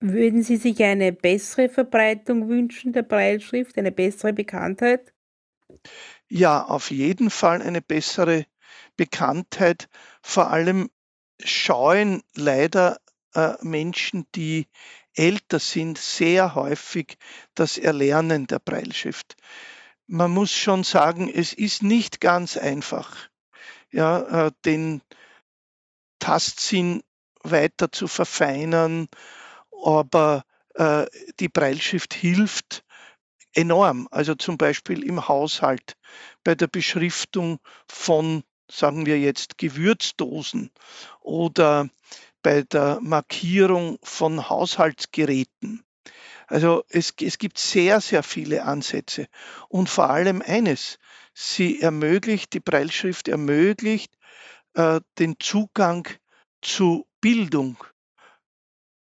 Würden 0.00 0.42
Sie 0.42 0.56
sich 0.56 0.82
eine 0.82 1.12
bessere 1.12 1.68
Verbreitung 1.68 2.48
wünschen 2.48 2.92
der 2.92 3.04
Breilschrift, 3.04 3.78
eine 3.78 3.92
bessere 3.92 4.32
Bekanntheit? 4.32 5.14
Ja, 6.28 6.64
auf 6.64 6.90
jeden 6.90 7.30
Fall 7.30 7.62
eine 7.62 7.80
bessere 7.80 8.44
Bekanntheit. 8.96 9.88
Vor 10.22 10.50
allem 10.50 10.90
scheuen 11.40 12.22
leider 12.34 12.98
äh, 13.32 13.54
Menschen, 13.62 14.26
die 14.34 14.66
älter 15.14 15.60
sind, 15.60 15.98
sehr 15.98 16.56
häufig 16.56 17.16
das 17.54 17.78
Erlernen 17.78 18.48
der 18.48 18.58
Breilschrift. 18.58 19.36
Man 20.08 20.30
muss 20.30 20.52
schon 20.52 20.84
sagen, 20.84 21.28
es 21.28 21.52
ist 21.52 21.82
nicht 21.82 22.20
ganz 22.20 22.56
einfach, 22.56 23.28
ja, 23.90 24.46
äh, 24.46 24.52
den 24.64 25.02
Tastsinn 26.20 27.02
weiter 27.42 27.90
zu 27.90 28.06
verfeinern, 28.06 29.08
aber 29.84 30.44
äh, 30.74 31.06
die 31.40 31.48
Breilschrift 31.48 32.14
hilft 32.14 32.84
enorm. 33.52 34.08
Also 34.10 34.34
zum 34.34 34.58
Beispiel 34.58 35.02
im 35.02 35.28
Haushalt 35.28 35.96
bei 36.44 36.54
der 36.54 36.68
Beschriftung 36.68 37.58
von, 37.88 38.44
sagen 38.70 39.06
wir 39.06 39.18
jetzt, 39.18 39.58
Gewürzdosen 39.58 40.70
oder 41.20 41.88
bei 42.42 42.62
der 42.62 43.00
Markierung 43.00 43.98
von 44.02 44.48
Haushaltsgeräten. 44.48 45.85
Also 46.46 46.84
es, 46.88 47.12
es 47.20 47.38
gibt 47.38 47.58
sehr, 47.58 48.00
sehr 48.00 48.22
viele 48.22 48.64
Ansätze. 48.64 49.26
Und 49.68 49.88
vor 49.88 50.10
allem 50.10 50.42
eines, 50.42 50.98
sie 51.34 51.80
ermöglicht, 51.80 52.52
die 52.52 52.60
Breilschrift 52.60 53.28
ermöglicht 53.28 54.16
äh, 54.74 55.00
den 55.18 55.36
Zugang 55.40 56.08
zu 56.62 57.06
Bildung. 57.20 57.76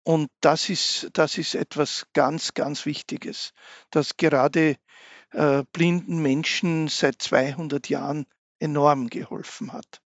Und 0.03 0.29
das 0.41 0.69
ist, 0.69 1.09
das 1.13 1.37
ist 1.37 1.55
etwas 1.55 2.07
ganz, 2.13 2.53
ganz 2.53 2.85
Wichtiges, 2.85 3.53
das 3.89 4.17
gerade 4.17 4.77
äh, 5.31 5.63
blinden 5.71 6.21
Menschen 6.21 6.89
seit 6.89 7.21
200 7.21 7.89
Jahren 7.89 8.25
enorm 8.59 9.09
geholfen 9.09 9.71
hat. 9.73 10.02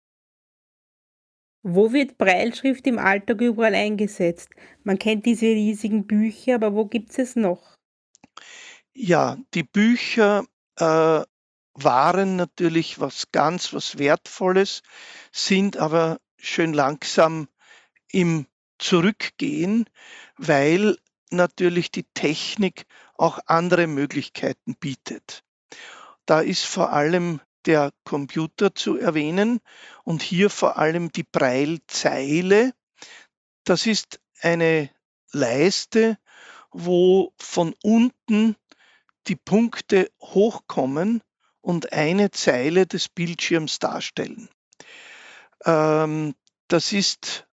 Wo 1.68 1.92
wird 1.94 2.20
Breilschrift 2.20 2.86
im 2.86 3.00
Alltag 3.00 3.42
überall 3.42 3.74
eingesetzt? 3.74 4.50
Man 4.84 5.00
kennt 5.00 5.26
diese 5.26 5.48
riesigen 5.48 6.06
Bücher, 6.06 6.54
aber 6.54 6.76
wo 6.76 6.86
gibt 6.86 7.10
es 7.10 7.18
es 7.18 7.36
noch? 7.36 7.74
Ja, 8.94 9.40
die 9.56 9.64
Bücher 9.64 10.46
äh, 10.76 11.24
waren 11.74 12.36
natürlich 12.36 13.00
was 13.00 13.32
ganz, 13.32 13.74
was 13.74 13.98
Wertvolles, 13.98 14.84
sind 15.32 15.78
aber 15.78 16.20
schön 16.38 16.72
langsam 16.72 17.48
im 18.12 18.46
Zurückgehen, 18.78 19.90
weil 20.38 21.00
natürlich 21.32 21.90
die 21.90 22.06
Technik 22.14 22.86
auch 23.16 23.40
andere 23.48 23.88
Möglichkeiten 23.88 24.76
bietet. 24.76 25.44
Da 26.28 26.42
ist 26.42 26.66
vor 26.66 26.94
allem 26.94 27.42
der 27.66 27.92
Computer 28.04 28.76
zu 28.76 28.98
erwähnen 28.98 29.60
und 30.04 30.22
hier 30.22 30.50
vor 30.50 30.78
allem 30.78 31.12
die 31.12 31.24
Breilzeile. 31.24 32.74
Das 33.64 33.86
ist 33.86 34.20
eine 34.42 34.90
Leiste, 35.32 36.18
wo 36.72 37.34
von 37.40 37.74
unten 37.84 38.56
die 39.28 39.36
Punkte 39.36 40.12
hochkommen 40.22 41.22
und 41.62 41.94
eine 41.94 42.32
Zeile 42.32 42.86
des 42.86 43.10
Bildschirms 43.10 43.80
darstellen. 43.80 44.50
Ähm, 45.66 46.36
das 46.68 46.94
ist 46.94 47.48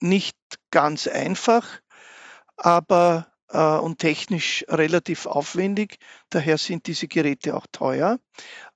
nicht 0.00 0.36
ganz 0.70 1.06
einfach, 1.06 1.80
aber 2.56 3.32
äh, 3.48 3.58
und 3.58 3.98
technisch 3.98 4.64
relativ 4.68 5.26
aufwendig. 5.26 5.98
Daher 6.30 6.58
sind 6.58 6.86
diese 6.86 7.08
Geräte 7.08 7.56
auch 7.56 7.66
teuer. 7.72 8.18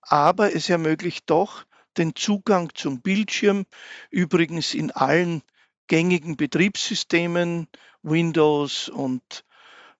Aber 0.03 0.55
es 0.55 0.69
ermöglicht 0.69 1.31
doch 1.31 1.65
den 1.97 2.15
Zugang 2.15 2.71
zum 2.75 3.01
Bildschirm, 3.03 3.65
übrigens 4.11 4.75
in 4.75 4.91
allen 4.91 5.43
gängigen 5.87 6.37
Betriebssystemen, 6.37 7.69
Windows 8.03 8.89
und 8.89 9.45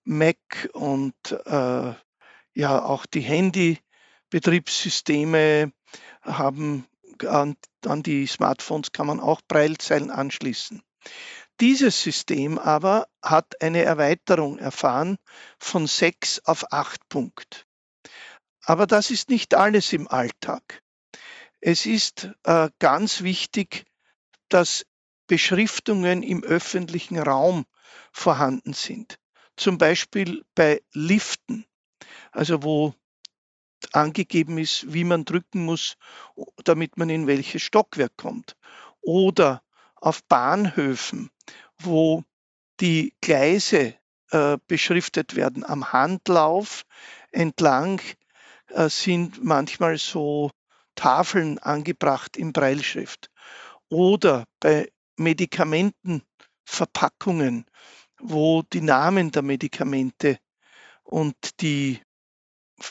Mac 0.03 0.69
und 0.73 1.13
äh, 1.45 1.93
ja 2.53 2.83
auch 2.83 3.05
die 3.05 3.21
Handy-Betriebssysteme 3.21 5.71
haben 6.21 6.85
an, 7.27 7.55
an 7.85 8.03
die 8.03 8.25
Smartphones 8.25 8.91
kann 8.91 9.07
man 9.07 9.19
auch 9.19 9.41
Breilzeilen 9.47 10.11
anschließen. 10.11 10.81
Dieses 11.59 12.01
System 12.01 12.57
aber 12.57 13.07
hat 13.21 13.61
eine 13.61 13.83
Erweiterung 13.83 14.57
erfahren 14.57 15.17
von 15.59 15.87
6 15.87 16.41
auf 16.45 16.71
8 16.71 17.09
Punkt. 17.09 17.67
Aber 18.71 18.87
das 18.87 19.11
ist 19.11 19.29
nicht 19.29 19.53
alles 19.53 19.91
im 19.91 20.07
Alltag. 20.07 20.81
Es 21.59 21.85
ist 21.85 22.29
äh, 22.43 22.69
ganz 22.79 23.21
wichtig, 23.21 23.83
dass 24.47 24.85
Beschriftungen 25.27 26.23
im 26.23 26.41
öffentlichen 26.41 27.19
Raum 27.19 27.65
vorhanden 28.13 28.71
sind. 28.71 29.19
Zum 29.57 29.77
Beispiel 29.77 30.45
bei 30.55 30.81
Liften, 30.93 31.65
also 32.31 32.63
wo 32.63 32.95
angegeben 33.91 34.57
ist, 34.57 34.85
wie 34.93 35.03
man 35.03 35.25
drücken 35.25 35.65
muss, 35.65 35.97
damit 36.63 36.95
man 36.95 37.09
in 37.09 37.27
welches 37.27 37.63
Stockwerk 37.63 38.15
kommt. 38.15 38.55
Oder 39.01 39.63
auf 39.97 40.23
Bahnhöfen, 40.23 41.29
wo 41.77 42.23
die 42.79 43.13
Gleise 43.19 43.95
äh, 44.29 44.57
beschriftet 44.67 45.35
werden 45.35 45.65
am 45.65 45.91
Handlauf 45.91 46.83
entlang, 47.33 47.99
sind 48.89 49.43
manchmal 49.43 49.97
so 49.97 50.51
Tafeln 50.95 51.59
angebracht 51.59 52.37
in 52.37 52.53
Breilschrift. 52.53 53.29
Oder 53.89 54.45
bei 54.59 54.91
Medikamentenverpackungen, 55.17 57.65
wo 58.19 58.61
die 58.61 58.81
Namen 58.81 59.31
der 59.31 59.41
Medikamente 59.41 60.37
und 61.03 61.61
die 61.61 61.99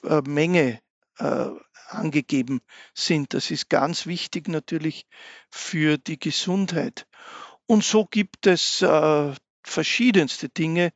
äh, 0.05 0.21
Menge 0.23 0.81
äh, 1.19 1.47
angegeben 1.87 2.61
sind. 2.95 3.35
Das 3.35 3.51
ist 3.51 3.69
ganz 3.69 4.07
wichtig 4.07 4.49
natürlich 4.49 5.07
für 5.51 5.99
die 5.99 6.19
Gesundheit. 6.19 7.07
Und 7.67 7.85
so 7.85 8.05
gibt 8.05 8.47
es 8.47 8.83
äh, 8.83 9.35
verschiedenste 9.65 10.49
Dinge, 10.49 10.93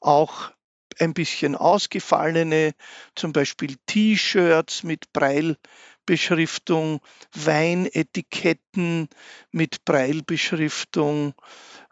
auch 0.00 0.52
ein 0.98 1.14
bisschen 1.14 1.54
ausgefallene, 1.54 2.74
zum 3.14 3.32
Beispiel 3.32 3.76
T-Shirts 3.86 4.82
mit 4.82 5.12
Breilbeschriftung, 5.12 7.00
Weinetiketten 7.34 9.08
mit 9.50 9.84
Breilbeschriftung 9.84 11.34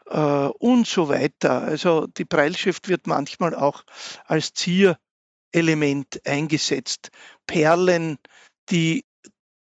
äh, 0.06 0.18
und 0.18 0.86
so 0.86 1.08
weiter. 1.08 1.62
Also 1.62 2.06
die 2.06 2.24
Breilschrift 2.24 2.88
wird 2.88 3.06
manchmal 3.06 3.54
auch 3.54 3.84
als 4.24 4.52
Zierelement 4.52 6.26
eingesetzt. 6.26 7.10
Perlen 7.46 8.18
die 8.70 9.04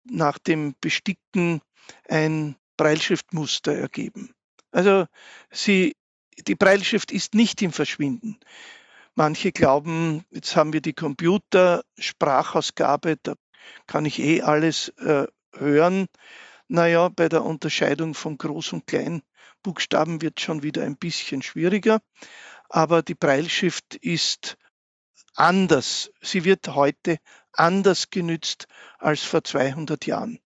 nach 0.05 0.37
dem 0.37 0.75
Besticken 0.79 1.61
ein 2.07 2.55
Breilschriftmuster 2.77 3.73
ergeben. 3.73 4.33
Also 4.71 5.05
sie, 5.51 5.95
die 6.47 6.55
Breilschrift 6.55 7.11
ist 7.11 7.33
nicht 7.33 7.61
im 7.61 7.71
Verschwinden. 7.71 8.37
Manche 9.17 9.53
glauben, 9.53 10.25
jetzt 10.29 10.57
haben 10.57 10.73
wir 10.73 10.81
die 10.81 10.91
Computersprachausgabe, 10.91 13.15
da 13.23 13.35
kann 13.87 14.03
ich 14.03 14.19
eh 14.19 14.41
alles 14.41 14.89
äh, 14.97 15.27
hören. 15.53 16.07
Naja, 16.67 17.07
bei 17.07 17.29
der 17.29 17.45
Unterscheidung 17.45 18.13
von 18.13 18.37
Groß- 18.37 18.73
und 18.73 18.87
Kleinbuchstaben 18.87 20.21
wird 20.21 20.41
schon 20.41 20.63
wieder 20.63 20.83
ein 20.83 20.97
bisschen 20.97 21.41
schwieriger. 21.41 22.01
Aber 22.67 23.03
die 23.03 23.15
Breilschrift 23.15 23.95
ist 23.95 24.57
anders. 25.33 26.11
Sie 26.21 26.43
wird 26.43 26.75
heute 26.75 27.19
anders 27.53 28.09
genützt 28.09 28.67
als 28.97 29.23
vor 29.23 29.45
200 29.45 30.05
Jahren. 30.07 30.41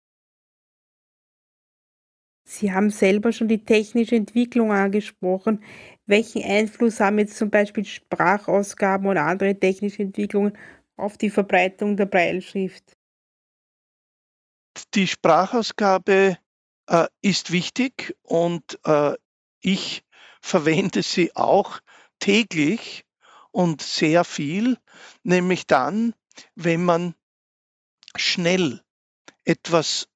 Sie 2.45 2.73
haben 2.73 2.91
selber 2.91 3.33
schon 3.33 3.49
die 3.49 3.65
technische 3.65 4.17
Entwicklung 4.17 4.71
angesprochen. 4.71 5.63
Welchen 6.07 6.43
Einfluss 6.43 7.01
haben 7.01 7.19
jetzt 7.19 7.37
zum 7.37 7.51
Beispiel 7.51 7.85
Sprachausgaben 7.85 9.07
oder 9.07 9.25
andere 9.25 9.59
technische 9.59 10.03
Entwicklungen 10.03 10.57
auf 10.97 11.17
die 11.17 11.31
Verbreitung 11.31 11.97
der 11.97 12.07
Breilschrift? 12.07 12.97
die 14.95 15.07
Sprachausgabe 15.07 16.39
äh, 16.87 17.07
ist 17.21 17.53
wichtig 17.53 18.17
und 18.23 18.79
äh, 18.85 19.15
ich 19.61 20.05
verwende 20.41 21.03
sie 21.03 21.35
auch 21.35 21.81
täglich 22.19 23.05
und 23.51 23.83
sehr 23.83 24.25
viel, 24.25 24.79
nämlich 25.23 25.67
dann, 25.67 26.15
wenn 26.55 26.85
man 26.85 27.15
schnell 28.17 28.83
etwas 29.45 30.09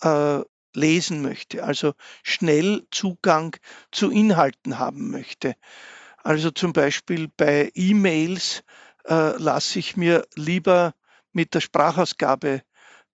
äh, 0.00 0.40
lesen 0.78 1.22
möchte, 1.22 1.64
also 1.64 1.94
schnell 2.22 2.86
Zugang 2.90 3.56
zu 3.92 4.10
Inhalten 4.10 4.78
haben 4.78 5.10
möchte. 5.10 5.54
Also 6.22 6.50
zum 6.50 6.72
Beispiel 6.72 7.28
bei 7.36 7.70
E-Mails 7.74 8.62
äh, 9.06 9.36
lasse 9.36 9.78
ich 9.78 9.96
mir 9.96 10.26
lieber 10.34 10.94
mit 11.32 11.54
der 11.54 11.60
Sprachausgabe 11.60 12.62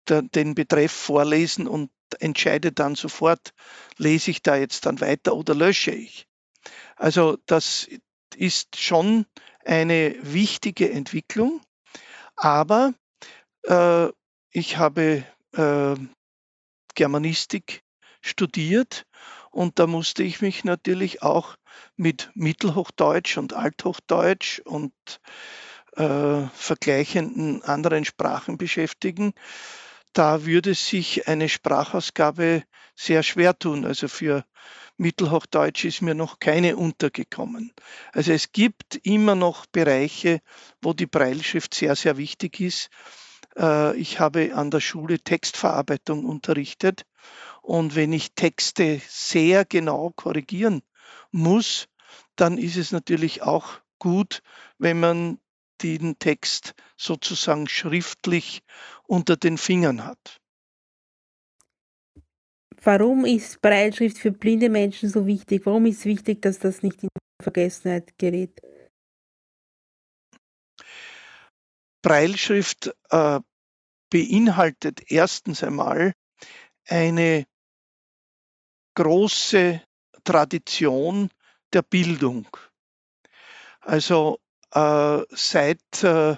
der, 0.09 0.23
den 0.23 0.55
Betreff 0.55 0.93
vorlesen 0.93 1.67
und 1.67 1.91
entscheide 2.21 2.73
dann 2.73 2.95
sofort, 2.95 3.53
lese 3.97 4.31
ich 4.31 4.43
da 4.43 4.57
jetzt 4.57 4.87
dann 4.87 5.01
weiter 5.01 5.35
oder 5.35 5.55
lösche 5.55 5.91
ich. 5.91 6.27
Also 6.97 7.39
das 7.47 7.89
ist 8.37 8.77
schon 8.77 9.27
eine 9.65 10.15
wichtige 10.21 10.91
Entwicklung, 10.91 11.61
aber 12.37 12.95
äh, 13.65 14.09
ich 14.51 14.77
habe 14.77 15.25
äh, 15.53 15.95
Germanistik 16.95 17.83
studiert 18.21 19.07
und 19.51 19.79
da 19.79 19.87
musste 19.87 20.23
ich 20.23 20.41
mich 20.41 20.65
natürlich 20.65 21.23
auch 21.23 21.57
mit 21.97 22.31
Mittelhochdeutsch 22.35 23.37
und 23.37 23.53
Althochdeutsch 23.53 24.61
und 24.65 24.93
äh, 25.97 26.47
vergleichenden 26.55 27.63
anderen 27.63 28.05
Sprachen 28.05 28.59
beschäftigen. 28.59 29.33
Da 30.13 30.45
würde 30.45 30.75
sich 30.75 31.29
eine 31.29 31.49
Sprachausgabe 31.49 32.63
sehr 32.95 33.23
schwer 33.23 33.59
tun. 33.59 33.85
Also 33.85 34.09
für 34.09 34.45
Mittelhochdeutsch 34.97 35.85
ist 35.85 36.03
mir 36.03 36.15
noch 36.15 36.39
keine 36.39 36.77
untergekommen. 36.77 37.73
Also 38.13 38.33
es 38.33 38.53
gibt 38.53 38.97
immer 39.03 39.35
noch 39.35 39.67
Bereiche, 39.67 40.41
wo 40.81 40.93
die 40.93 41.07
Breilschrift 41.07 41.75
sehr, 41.75 41.97
sehr 41.97 42.17
wichtig 42.17 42.61
ist. 42.61 42.91
Äh, 43.59 43.97
ich 43.97 44.21
habe 44.21 44.55
an 44.55 44.71
der 44.71 44.81
Schule 44.81 45.19
Textverarbeitung 45.19 46.25
unterrichtet 46.25 47.07
und 47.63 47.97
wenn 47.97 48.13
ich 48.13 48.35
Texte 48.35 49.01
sehr 49.09 49.65
genau 49.65 50.11
korrigieren 50.15 50.83
muss, 51.31 51.89
dann 52.37 52.59
ist 52.59 52.77
es 52.77 52.93
natürlich 52.93 53.43
auch 53.43 53.81
gut, 53.99 54.43
wenn 54.79 55.01
man 55.01 55.39
den 55.83 56.19
Text 56.19 56.75
sozusagen 56.97 57.69
schriftlich 57.69 58.63
unter 59.05 59.37
den 59.37 59.59
Fingern 59.59 60.05
hat. 60.05 60.41
Warum 62.83 63.25
ist 63.25 63.63
Breitschrift 63.63 64.19
für 64.19 64.31
blinde 64.31 64.69
Menschen 64.69 65.09
so 65.09 65.27
wichtig? 65.27 65.65
Warum 65.65 65.87
ist 65.87 66.01
es 66.01 66.05
wichtig, 66.05 66.43
dass 66.43 66.59
das 66.59 66.83
nicht 66.83 67.03
in 67.03 67.09
Vergessenheit 67.43 68.17
gerät? 68.19 68.61
Breilschrift 72.05 72.95
äh, 73.09 73.41
beinhaltet 74.11 75.11
erstens 75.11 75.65
einmal 75.65 76.13
eine 76.87 77.47
große 78.95 79.81
Tradition 80.23 81.31
der 81.73 81.81
Bildung. 81.81 82.47
Also 83.81 84.39
äh, 84.73 85.23
seit 85.31 86.03
äh, 86.03 86.37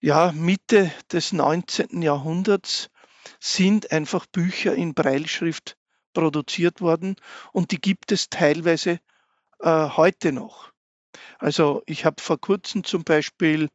ja, 0.00 0.32
Mitte 0.32 0.92
des 1.10 1.32
19. 1.32 2.02
Jahrhunderts 2.02 2.90
sind 3.40 3.90
einfach 3.92 4.26
Bücher 4.26 4.74
in 4.74 4.92
Breilschrift 4.92 5.78
produziert 6.12 6.82
worden 6.82 7.16
und 7.52 7.70
die 7.70 7.80
gibt 7.80 8.12
es 8.12 8.28
teilweise 8.28 9.00
äh, 9.60 9.88
heute 9.88 10.32
noch. 10.32 10.70
Also 11.38 11.82
ich 11.86 12.04
habe 12.04 12.20
vor 12.20 12.38
kurzem 12.38 12.84
zum 12.84 13.04
Beispiel 13.04 13.70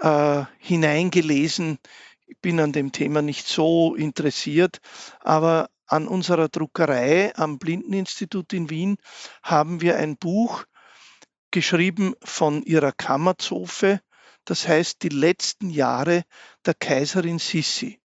äh, 0.00 0.44
hineingelesen, 0.58 1.78
ich 2.26 2.38
bin 2.40 2.60
an 2.60 2.72
dem 2.72 2.92
Thema 2.92 3.22
nicht 3.22 3.46
so 3.46 3.94
interessiert, 3.94 4.80
aber 5.20 5.70
an 5.86 6.06
unserer 6.06 6.48
Druckerei 6.48 7.34
am 7.34 7.58
Blindeninstitut 7.58 8.52
in 8.52 8.68
Wien 8.68 8.98
haben 9.42 9.80
wir 9.80 9.96
ein 9.96 10.18
Buch 10.18 10.64
geschrieben 11.50 12.14
von 12.22 12.62
ihrer 12.62 12.92
Kammerzofe, 12.92 14.00
das 14.44 14.68
heißt 14.68 15.02
die 15.02 15.08
letzten 15.08 15.70
Jahre 15.70 16.24
der 16.66 16.74
Kaiserin 16.74 17.38
Sissi. 17.38 18.00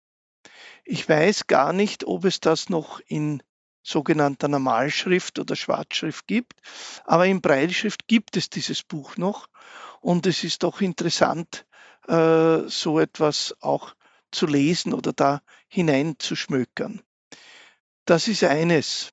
Ich 0.85 1.09
weiß 1.09 1.49
gar 1.49 1.73
nicht, 1.73 2.05
ob 2.05 2.25
es 2.25 2.41
das 2.41 2.69
noch 2.69 3.01
in 3.07 3.43
sogenannter 3.83 4.47
Normalschrift 4.47 5.41
oder 5.41 5.57
Schwarzschrift 5.57 6.29
gibt, 6.29 6.61
aber 7.05 7.27
in 7.27 7.41
Breilschrift 7.41 8.07
gibt 8.07 8.37
es 8.37 8.49
dieses 8.49 8.85
Buch 8.85 9.17
noch 9.17 9.49
und 10.01 10.27
es 10.27 10.45
ist 10.45 10.63
doch 10.63 10.81
interessant, 10.81 11.67
äh, 12.09 12.69
so 12.69 13.01
etwas 13.01 13.55
auch 13.61 13.95
zu 14.31 14.47
lesen 14.47 14.95
oder 14.95 15.13
da 15.13 15.43
hineinzuschmökern. 15.69 17.03
Das 18.05 18.29
ist 18.29 18.45
eines. 18.45 19.13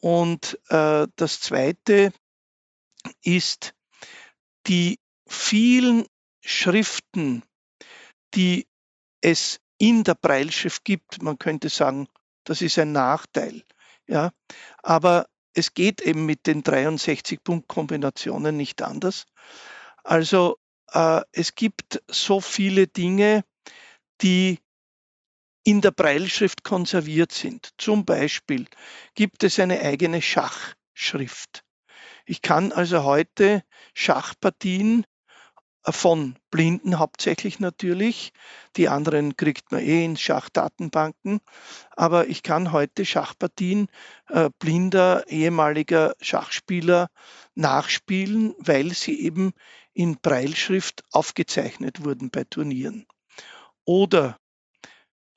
Und 0.00 0.58
äh, 0.68 1.06
das 1.16 1.40
Zweite 1.40 2.12
ist 3.22 3.74
die 4.66 4.98
vielen 5.26 6.06
Schriften, 6.40 7.42
die 8.34 8.66
es 9.20 9.60
in 9.78 10.04
der 10.04 10.14
Breilschrift 10.14 10.84
gibt. 10.84 11.22
Man 11.22 11.38
könnte 11.38 11.68
sagen, 11.68 12.08
das 12.44 12.62
ist 12.62 12.78
ein 12.78 12.92
Nachteil. 12.92 13.62
Ja, 14.06 14.32
aber 14.82 15.26
es 15.54 15.74
geht 15.74 16.00
eben 16.00 16.26
mit 16.26 16.46
den 16.46 16.62
63 16.62 17.42
Punktkombinationen 17.42 18.56
nicht 18.56 18.82
anders. 18.82 19.26
Also 20.02 20.58
es 21.32 21.54
gibt 21.54 22.02
so 22.08 22.40
viele 22.40 22.86
Dinge, 22.86 23.44
die 24.20 24.58
in 25.64 25.80
der 25.80 25.92
Breilschrift 25.92 26.64
konserviert 26.64 27.32
sind. 27.32 27.70
Zum 27.78 28.04
Beispiel 28.04 28.66
gibt 29.14 29.44
es 29.44 29.58
eine 29.58 29.80
eigene 29.80 30.20
Schachschrift. 30.20 31.64
Ich 32.26 32.42
kann 32.42 32.72
also 32.72 33.04
heute 33.04 33.62
Schachpartien 33.94 35.04
äh, 35.04 35.11
von 35.84 36.36
Blinden 36.50 36.98
hauptsächlich 36.98 37.58
natürlich. 37.58 38.32
Die 38.76 38.88
anderen 38.88 39.36
kriegt 39.36 39.72
man 39.72 39.80
eh 39.80 40.04
in 40.04 40.16
Schachdatenbanken. 40.16 41.40
Aber 41.96 42.28
ich 42.28 42.42
kann 42.42 42.72
heute 42.72 43.04
Schachpartien 43.04 43.88
äh, 44.28 44.50
blinder 44.58 45.24
ehemaliger 45.28 46.14
Schachspieler 46.20 47.08
nachspielen, 47.54 48.54
weil 48.58 48.94
sie 48.94 49.20
eben 49.20 49.52
in 49.92 50.18
Breilschrift 50.20 51.02
aufgezeichnet 51.10 52.04
wurden 52.04 52.30
bei 52.30 52.44
Turnieren. 52.44 53.06
Oder 53.84 54.38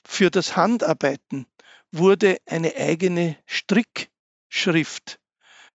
für 0.05 0.29
das 0.29 0.55
Handarbeiten 0.55 1.47
wurde 1.91 2.37
eine 2.45 2.75
eigene 2.75 3.37
Strickschrift 3.45 5.19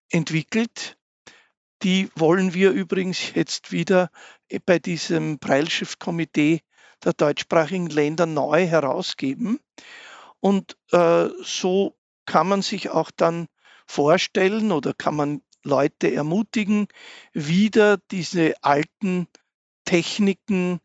entwickelt. 0.10 0.98
Die 1.84 2.10
wollen 2.16 2.54
wir 2.54 2.72
übrigens 2.72 3.34
jetzt 3.36 3.72
wieder 3.72 4.10
bei 4.66 4.80
diesem 4.80 5.40
Breilschriftkomitee 5.40 6.62
der 7.04 7.14
deutschsprachigen 7.14 7.88
Länder 7.88 8.26
neu 8.26 8.66
herausgeben. 8.66 9.60
Und 10.40 10.78
äh, 10.92 11.30
so 11.44 11.98
kann 12.26 12.48
man 12.48 12.62
sich 12.62 12.90
auch 12.90 13.12
dann 13.16 13.48
vorstellen 13.86 14.72
oder 14.72 14.94
kann 14.94 15.16
man 15.16 15.42
Leute 15.64 16.14
ermutigen, 16.14 16.88
wieder 17.34 17.98
diese 18.12 18.54
alten 18.62 19.28
Techniken 19.86 20.80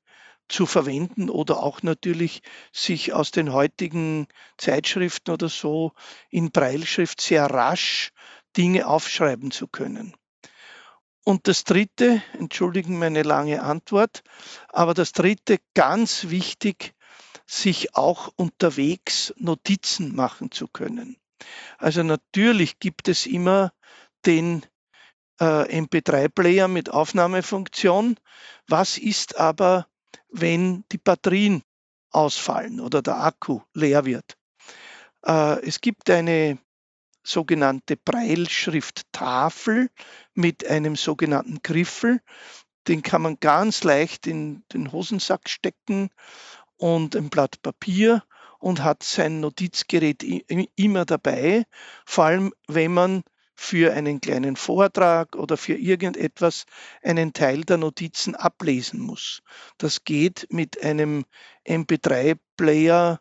zu 0.49 0.67
verwenden 0.67 1.31
oder 1.31 1.63
auch 1.63 1.83
natürlich 1.83 2.43
sich 2.73 3.13
aus 3.13 3.31
den 3.31 3.53
heutigen 3.53 4.27
Zeitschriften 4.59 5.31
oder 5.31 5.49
so 5.49 5.93
in 6.31 6.51
Breilschrift 6.51 7.21
sehr 7.21 7.47
rasch 7.47 8.13
Dinge 8.57 8.87
aufschreiben 8.87 9.51
zu 9.51 9.67
können. 9.67 10.15
Und 11.25 11.47
das 11.47 11.65
Dritte, 11.65 12.23
entschuldigen 12.39 12.99
meine 12.99 13.23
lange 13.23 13.63
Antwort, 13.63 14.23
aber 14.69 14.93
das 14.93 15.13
Dritte, 15.13 15.59
ganz 15.75 16.31
wichtig, 16.31 16.95
sich 17.47 17.95
auch 17.95 18.33
unterwegs 18.37 19.33
Notizen 19.37 20.17
machen 20.17 20.51
zu 20.51 20.67
können. 20.67 21.17
Also 21.79 22.03
natürlich 22.03 22.79
gibt 22.79 23.09
es 23.09 23.27
immer 23.27 23.73
den 24.27 24.65
äh, 25.41 25.45
MP3-Player 25.81 26.69
mit 26.69 26.91
Aufnahmefunktion. 26.91 28.17
Was 28.69 28.99
ist 28.99 29.39
aber, 29.39 29.87
wenn 30.29 30.85
die 30.93 30.99
Batterien 30.99 31.63
ausfallen 32.11 32.81
oder 32.81 33.03
der 33.03 33.23
Akku 33.23 33.61
leer 33.75 34.05
wird? 34.05 34.37
Äh, 35.25 35.65
es 35.67 35.81
gibt 35.81 36.11
eine 36.11 36.59
sogenannte 37.23 37.97
Breilschrifttafel 37.97 39.91
mit 40.35 40.67
einem 40.67 40.97
sogenannten 40.97 41.61
Griffel. 41.63 42.21
Den 42.89 43.03
kann 43.03 43.23
man 43.23 43.39
ganz 43.39 43.85
leicht 43.85 44.27
in 44.27 44.65
den 44.73 44.91
Hosensack 44.93 45.49
stecken 45.49 46.11
und 46.77 47.15
ein 47.15 47.31
Blatt 47.31 47.63
Papier 47.63 48.25
und 48.59 48.83
hat 48.83 49.03
sein 49.03 49.41
Notizgerät 49.41 50.25
immer 50.77 51.05
dabei, 51.05 51.65
vor 52.05 52.25
allem 52.25 52.53
wenn 52.69 52.93
man 52.93 53.23
für 53.55 53.93
einen 53.93 54.21
kleinen 54.21 54.57
Vortrag 54.57 55.37
oder 55.37 55.57
für 55.57 55.75
irgendetwas 55.75 56.65
einen 57.03 57.33
Teil 57.33 57.61
der 57.63 57.77
Notizen 57.77 58.35
ablesen 58.35 59.01
muss. 59.01 59.43
Das 59.79 60.05
geht 60.05 60.49
mit 60.51 60.83
einem 60.83 61.25
MP3-Player 61.67 63.21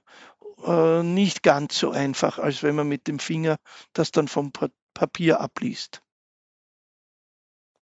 äh, 0.65 1.04
nicht 1.04 1.43
ganz 1.43 1.78
so 1.78 1.91
einfach, 1.91 2.39
als 2.39 2.63
wenn 2.63 2.76
man 2.76 2.88
mit 2.88 3.08
dem 3.08 3.19
Finger 3.19 3.58
das 3.93 4.12
dann 4.12 4.28
vom 4.28 4.52
Papier 4.93 5.39
abliest. 5.39 6.02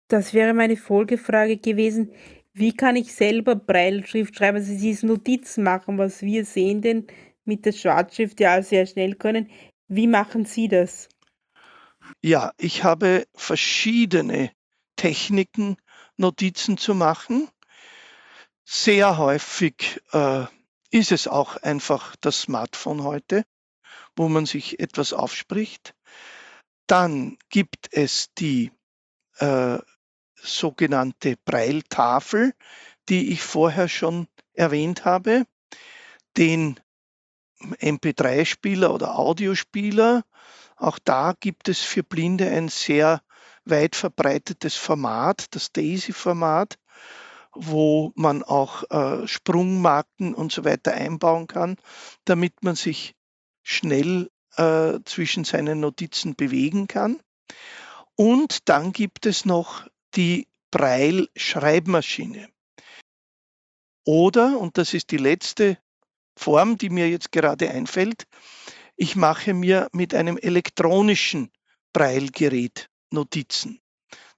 Das 0.07 0.33
wäre 0.33 0.53
meine 0.53 0.77
Folgefrage 0.77 1.57
gewesen. 1.57 2.11
Wie 2.53 2.75
kann 2.75 2.95
ich 2.95 3.13
selber 3.13 3.55
Breilschrift 3.55 4.35
schreiben, 4.35 4.57
also 4.57 4.71
dieses 4.71 5.03
Notizen 5.03 5.63
machen, 5.63 5.97
was 5.97 6.21
wir 6.21 6.45
sehen 6.45 6.81
denn 6.81 7.07
mit 7.47 7.65
der 7.65 7.71
Schwarzschrift 7.71 8.39
ja 8.39 8.61
sehr 8.61 8.85
schnell 8.85 9.15
können. 9.15 9.49
Wie 9.87 10.07
machen 10.07 10.45
Sie 10.45 10.67
das? 10.67 11.07
Ja, 12.21 12.51
ich 12.57 12.83
habe 12.83 13.25
verschiedene 13.35 14.51
Techniken, 14.95 15.77
Notizen 16.17 16.77
zu 16.77 16.95
machen. 16.95 17.47
Sehr 18.65 19.17
häufig 19.17 20.01
äh, 20.11 20.45
ist 20.89 21.11
es 21.11 21.27
auch 21.27 21.57
einfach 21.57 22.15
das 22.21 22.41
Smartphone 22.41 23.03
heute, 23.03 23.45
wo 24.15 24.29
man 24.29 24.45
sich 24.45 24.79
etwas 24.79 25.13
aufspricht. 25.13 25.93
Dann 26.87 27.37
gibt 27.49 27.89
es 27.91 28.33
die 28.37 28.71
äh, 29.39 29.79
sogenannte 30.35 31.35
Breiltafel, 31.43 32.53
die 33.09 33.31
ich 33.31 33.41
vorher 33.41 33.89
schon 33.89 34.27
erwähnt 34.53 35.05
habe, 35.05 35.45
den 36.37 36.79
MP3-Spieler 37.61 38.93
oder 38.93 39.17
Audiospieler. 39.17 40.23
Auch 40.75 40.99
da 40.99 41.33
gibt 41.39 41.69
es 41.69 41.81
für 41.81 42.03
Blinde 42.03 42.49
ein 42.49 42.69
sehr 42.69 43.21
weit 43.65 43.95
verbreitetes 43.95 44.75
Format, 44.75 45.47
das 45.51 45.71
DAISY-Format, 45.71 46.77
wo 47.59 48.11
man 48.15 48.43
auch 48.43 48.83
äh, 48.89 49.27
Sprungmarken 49.27 50.33
und 50.33 50.51
so 50.51 50.63
weiter 50.63 50.93
einbauen 50.93 51.47
kann, 51.47 51.77
damit 52.25 52.63
man 52.63 52.75
sich 52.75 53.15
schnell 53.63 54.29
äh, 54.55 54.99
zwischen 55.05 55.43
seinen 55.43 55.79
Notizen 55.79 56.35
bewegen 56.35 56.87
kann. 56.87 57.19
Und 58.15 58.69
dann 58.69 58.93
gibt 58.93 59.25
es 59.25 59.45
noch 59.45 59.87
die 60.15 60.47
Braille-Schreibmaschine. 60.71 62.49
Oder, 64.05 64.59
und 64.59 64.77
das 64.77 64.93
ist 64.93 65.11
die 65.11 65.17
letzte 65.17 65.77
Form, 66.35 66.77
die 66.77 66.89
mir 66.89 67.09
jetzt 67.09 67.31
gerade 67.31 67.69
einfällt, 67.69 68.25
ich 68.95 69.15
mache 69.15 69.53
mir 69.53 69.89
mit 69.91 70.15
einem 70.15 70.37
elektronischen 70.37 71.51
Braille-Gerät 71.93 72.89
Notizen. 73.11 73.79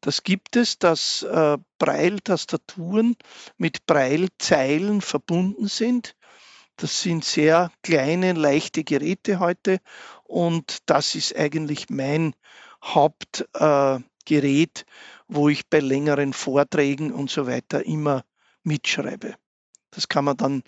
Das 0.01 0.23
gibt 0.23 0.55
es, 0.55 0.79
dass 0.79 1.23
äh, 1.23 1.57
Braille-Tastaturen 1.77 3.17
mit 3.57 3.85
Braille-Zeilen 3.85 5.01
verbunden 5.01 5.67
sind. 5.67 6.15
Das 6.77 7.01
sind 7.01 7.25
sehr 7.25 7.71
kleine, 7.83 8.31
leichte 8.31 8.85
Geräte 8.85 9.39
heute 9.39 9.81
und 10.23 10.77
das 10.85 11.15
ist 11.15 11.35
eigentlich 11.35 11.89
mein 11.89 12.33
Hauptgerät, 12.81 14.01
äh, 14.27 14.85
wo 15.27 15.49
ich 15.49 15.67
bei 15.67 15.79
längeren 15.79 16.31
Vorträgen 16.31 17.11
und 17.11 17.29
so 17.29 17.47
weiter 17.47 17.85
immer 17.85 18.23
mitschreibe. 18.63 19.35
Das 19.91 20.07
kann 20.07 20.23
man 20.23 20.37
dann 20.37 20.63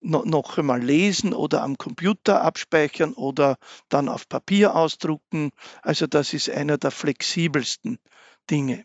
noch 0.00 0.58
einmal 0.58 0.82
lesen 0.82 1.32
oder 1.34 1.62
am 1.62 1.76
Computer 1.78 2.42
abspeichern 2.42 3.12
oder 3.12 3.56
dann 3.88 4.08
auf 4.08 4.28
Papier 4.28 4.74
ausdrucken. 4.74 5.50
Also 5.82 6.06
das 6.06 6.32
ist 6.32 6.50
einer 6.50 6.78
der 6.78 6.90
flexibelsten 6.90 7.98
Dinge. 8.50 8.84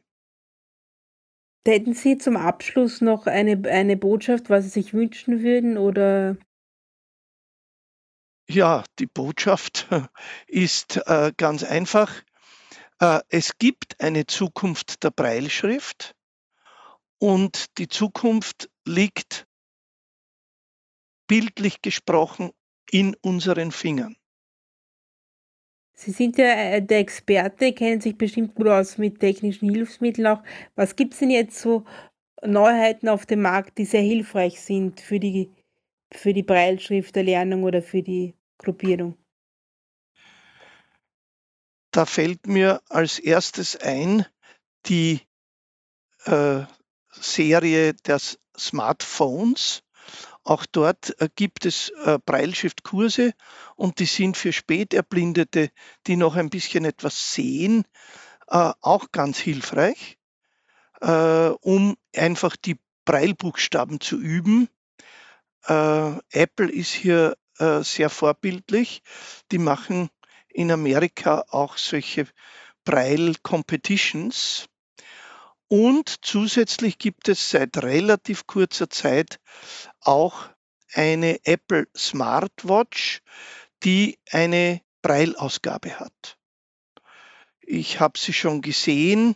Hätten 1.67 1.93
Sie 1.93 2.17
zum 2.17 2.37
Abschluss 2.37 3.01
noch 3.01 3.27
eine, 3.27 3.61
eine 3.69 3.97
Botschaft, 3.97 4.49
was 4.49 4.63
Sie 4.63 4.69
sich 4.69 4.93
wünschen 4.93 5.43
würden 5.43 5.77
oder? 5.77 6.37
Ja, 8.47 8.85
die 8.99 9.07
Botschaft 9.07 9.89
ist 10.47 10.97
äh, 11.05 11.33
ganz 11.35 11.63
einfach. 11.63 12.23
Äh, 12.99 13.19
es 13.27 13.57
gibt 13.57 13.99
eine 13.99 14.25
Zukunft 14.25 15.03
der 15.03 15.11
Breilschrift 15.11 16.15
und 17.19 17.77
die 17.77 17.89
Zukunft 17.89 18.69
liegt 18.85 19.45
bildlich 21.27 21.81
gesprochen 21.81 22.51
in 22.89 23.15
unseren 23.21 23.71
Fingern. 23.71 24.15
Sie 25.99 26.12
sind 26.12 26.38
ja 26.38 26.45
äh, 26.45 26.81
der 26.81 26.99
Experte, 26.99 27.73
kennen 27.73 28.01
sich 28.01 28.15
bestimmt 28.15 28.53
gut 28.53 28.67
aus 28.67 28.99
mit 28.99 29.19
technischen 29.19 29.71
Hilfsmitteln 29.71 30.27
auch. 30.27 30.43
Was 30.75 30.95
gibt 30.95 31.13
es 31.13 31.19
denn 31.19 31.31
jetzt 31.31 31.60
so 31.60 31.86
Neuheiten 32.43 33.10
auf 33.10 33.25
dem 33.25 33.41
Markt, 33.41 33.79
die 33.79 33.86
sehr 33.86 34.03
hilfreich 34.03 34.62
sind 34.62 35.01
für 35.01 35.19
die, 35.19 35.51
für 36.13 36.33
die 36.33 36.43
Breilschrifterlernung 36.43 37.63
oder 37.63 37.81
für 37.81 38.03
die 38.03 38.36
Gruppierung? 38.60 39.17
Da 41.89 42.05
fällt 42.05 42.45
mir 42.45 42.79
als 42.89 43.17
erstes 43.17 43.75
ein 43.75 44.23
die 44.86 45.21
äh, 46.25 46.62
Serie 47.10 47.95
der 47.95 48.19
Smartphones, 48.55 49.81
auch 50.47 50.65
dort 50.65 51.19
äh, 51.19 51.27
gibt 51.36 51.65
es 51.65 51.89
äh, 52.05 52.19
Brailleschriftkurse 52.25 53.33
und 53.75 53.99
die 53.99 54.05
sind 54.05 54.38
für 54.38 54.53
Späterblindete, 54.53 55.71
die 56.07 56.15
noch 56.15 56.36
ein 56.36 56.49
bisschen 56.49 56.86
etwas 56.86 57.33
sehen, 57.33 57.83
äh, 58.47 58.71
auch 58.81 59.12
ganz 59.12 59.39
hilfreich, 59.39 60.17
um 60.99 61.95
einfach 62.15 62.55
die 62.55 62.79
Breilbuchstaben 63.05 63.99
zu 63.99 64.17
üben. 64.17 64.67
Apple 65.62 66.71
ist 66.71 66.91
hier 66.91 67.38
sehr 67.81 68.10
vorbildlich. 68.10 69.03
Die 69.51 69.60
machen 69.60 70.10
in 70.47 70.71
Amerika 70.71 71.45
auch 71.49 71.77
solche 71.77 72.25
Braille 72.83 73.36
Competitions. 73.43 74.69
Und 75.69 76.25
zusätzlich 76.25 76.97
gibt 76.97 77.27
es 77.27 77.49
seit 77.49 77.77
relativ 77.84 78.47
kurzer 78.47 78.89
Zeit 78.89 79.39
auch 79.99 80.49
eine 80.93 81.39
Apple 81.43 81.88
Smartwatch, 81.95 83.21
die 83.84 84.17
eine 84.32 84.82
Breilausgabe 85.01 85.99
hat. 85.99 86.38
Ich 87.60 87.99
habe 87.99 88.17
sie 88.17 88.32
schon 88.32 88.62
gesehen 88.62 89.36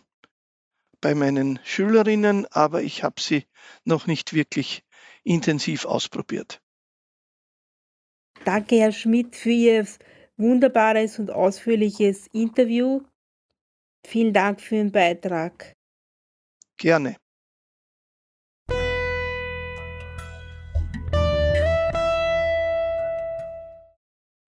bei 1.02 1.14
meinen 1.14 1.60
Schülerinnen, 1.64 2.46
aber 2.46 2.82
ich 2.82 3.02
habe 3.04 3.20
sie 3.20 3.44
noch 3.84 4.06
nicht 4.06 4.32
wirklich 4.32 4.84
intensiv 5.24 5.84
ausprobiert. 5.84 6.62
Danke, 8.44 8.76
Herr 8.76 8.92
Schmidt, 8.92 9.36
für 9.36 9.50
Ihr 9.50 9.86
wunderbares 10.36 11.18
und 11.18 11.30
ausführliches 11.30 12.26
Interview. 12.28 13.02
Vielen 14.04 14.32
Dank 14.32 14.60
für 14.60 14.76
Ihren 14.76 14.92
Beitrag. 14.92 15.76
Gerne. 16.82 17.14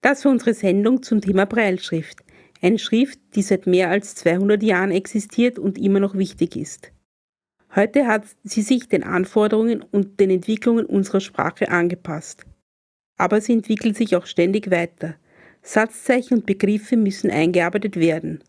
Das 0.02 0.24
war 0.24 0.32
unsere 0.32 0.52
Sendung 0.52 1.04
zum 1.04 1.20
Thema 1.20 1.46
Breilschrift. 1.46 2.24
Eine 2.60 2.80
Schrift, 2.80 3.20
die 3.36 3.42
seit 3.42 3.68
mehr 3.68 3.88
als 3.88 4.16
200 4.16 4.64
Jahren 4.64 4.90
existiert 4.90 5.60
und 5.60 5.78
immer 5.78 6.00
noch 6.00 6.14
wichtig 6.16 6.56
ist. 6.56 6.90
Heute 7.76 8.08
hat 8.08 8.24
sie 8.42 8.62
sich 8.62 8.88
den 8.88 9.04
Anforderungen 9.04 9.82
und 9.82 10.18
den 10.18 10.30
Entwicklungen 10.30 10.86
unserer 10.86 11.20
Sprache 11.20 11.68
angepasst. 11.70 12.44
Aber 13.16 13.40
sie 13.40 13.52
entwickelt 13.52 13.96
sich 13.96 14.16
auch 14.16 14.26
ständig 14.26 14.72
weiter. 14.72 15.14
Satzzeichen 15.62 16.38
und 16.38 16.46
Begriffe 16.46 16.96
müssen 16.96 17.30
eingearbeitet 17.30 17.94
werden. 17.94 18.42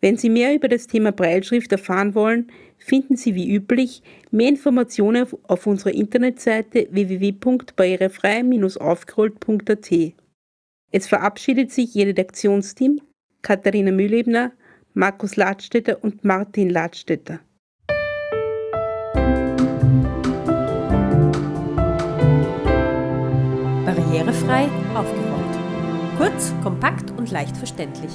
Wenn 0.00 0.16
Sie 0.16 0.28
mehr 0.28 0.54
über 0.54 0.68
das 0.68 0.86
Thema 0.86 1.10
Breilschrift 1.12 1.72
erfahren 1.72 2.14
wollen, 2.14 2.52
finden 2.78 3.16
Sie 3.16 3.34
wie 3.34 3.52
üblich 3.54 4.02
mehr 4.30 4.48
Informationen 4.48 5.26
auf 5.44 5.66
unserer 5.66 5.92
Internetseite 5.92 6.88
www.barrierefrei-aufgerollt.at. 6.90 9.90
Es 10.90 11.08
verabschiedet 11.08 11.72
sich 11.72 11.96
Ihr 11.96 12.08
Redaktionsteam 12.08 13.00
Katharina 13.44 13.92
Mühlebner, 13.92 14.52
Markus 14.94 15.36
Ladstätter 15.36 16.02
und 16.02 16.24
Martin 16.24 16.70
Ladstätter. 16.70 17.40
Barrierefrei 23.84 24.68
aufgerollt. 24.94 26.16
Kurz, 26.16 26.54
kompakt 26.62 27.10
und 27.18 27.30
leicht 27.30 27.56
verständlich. 27.56 28.12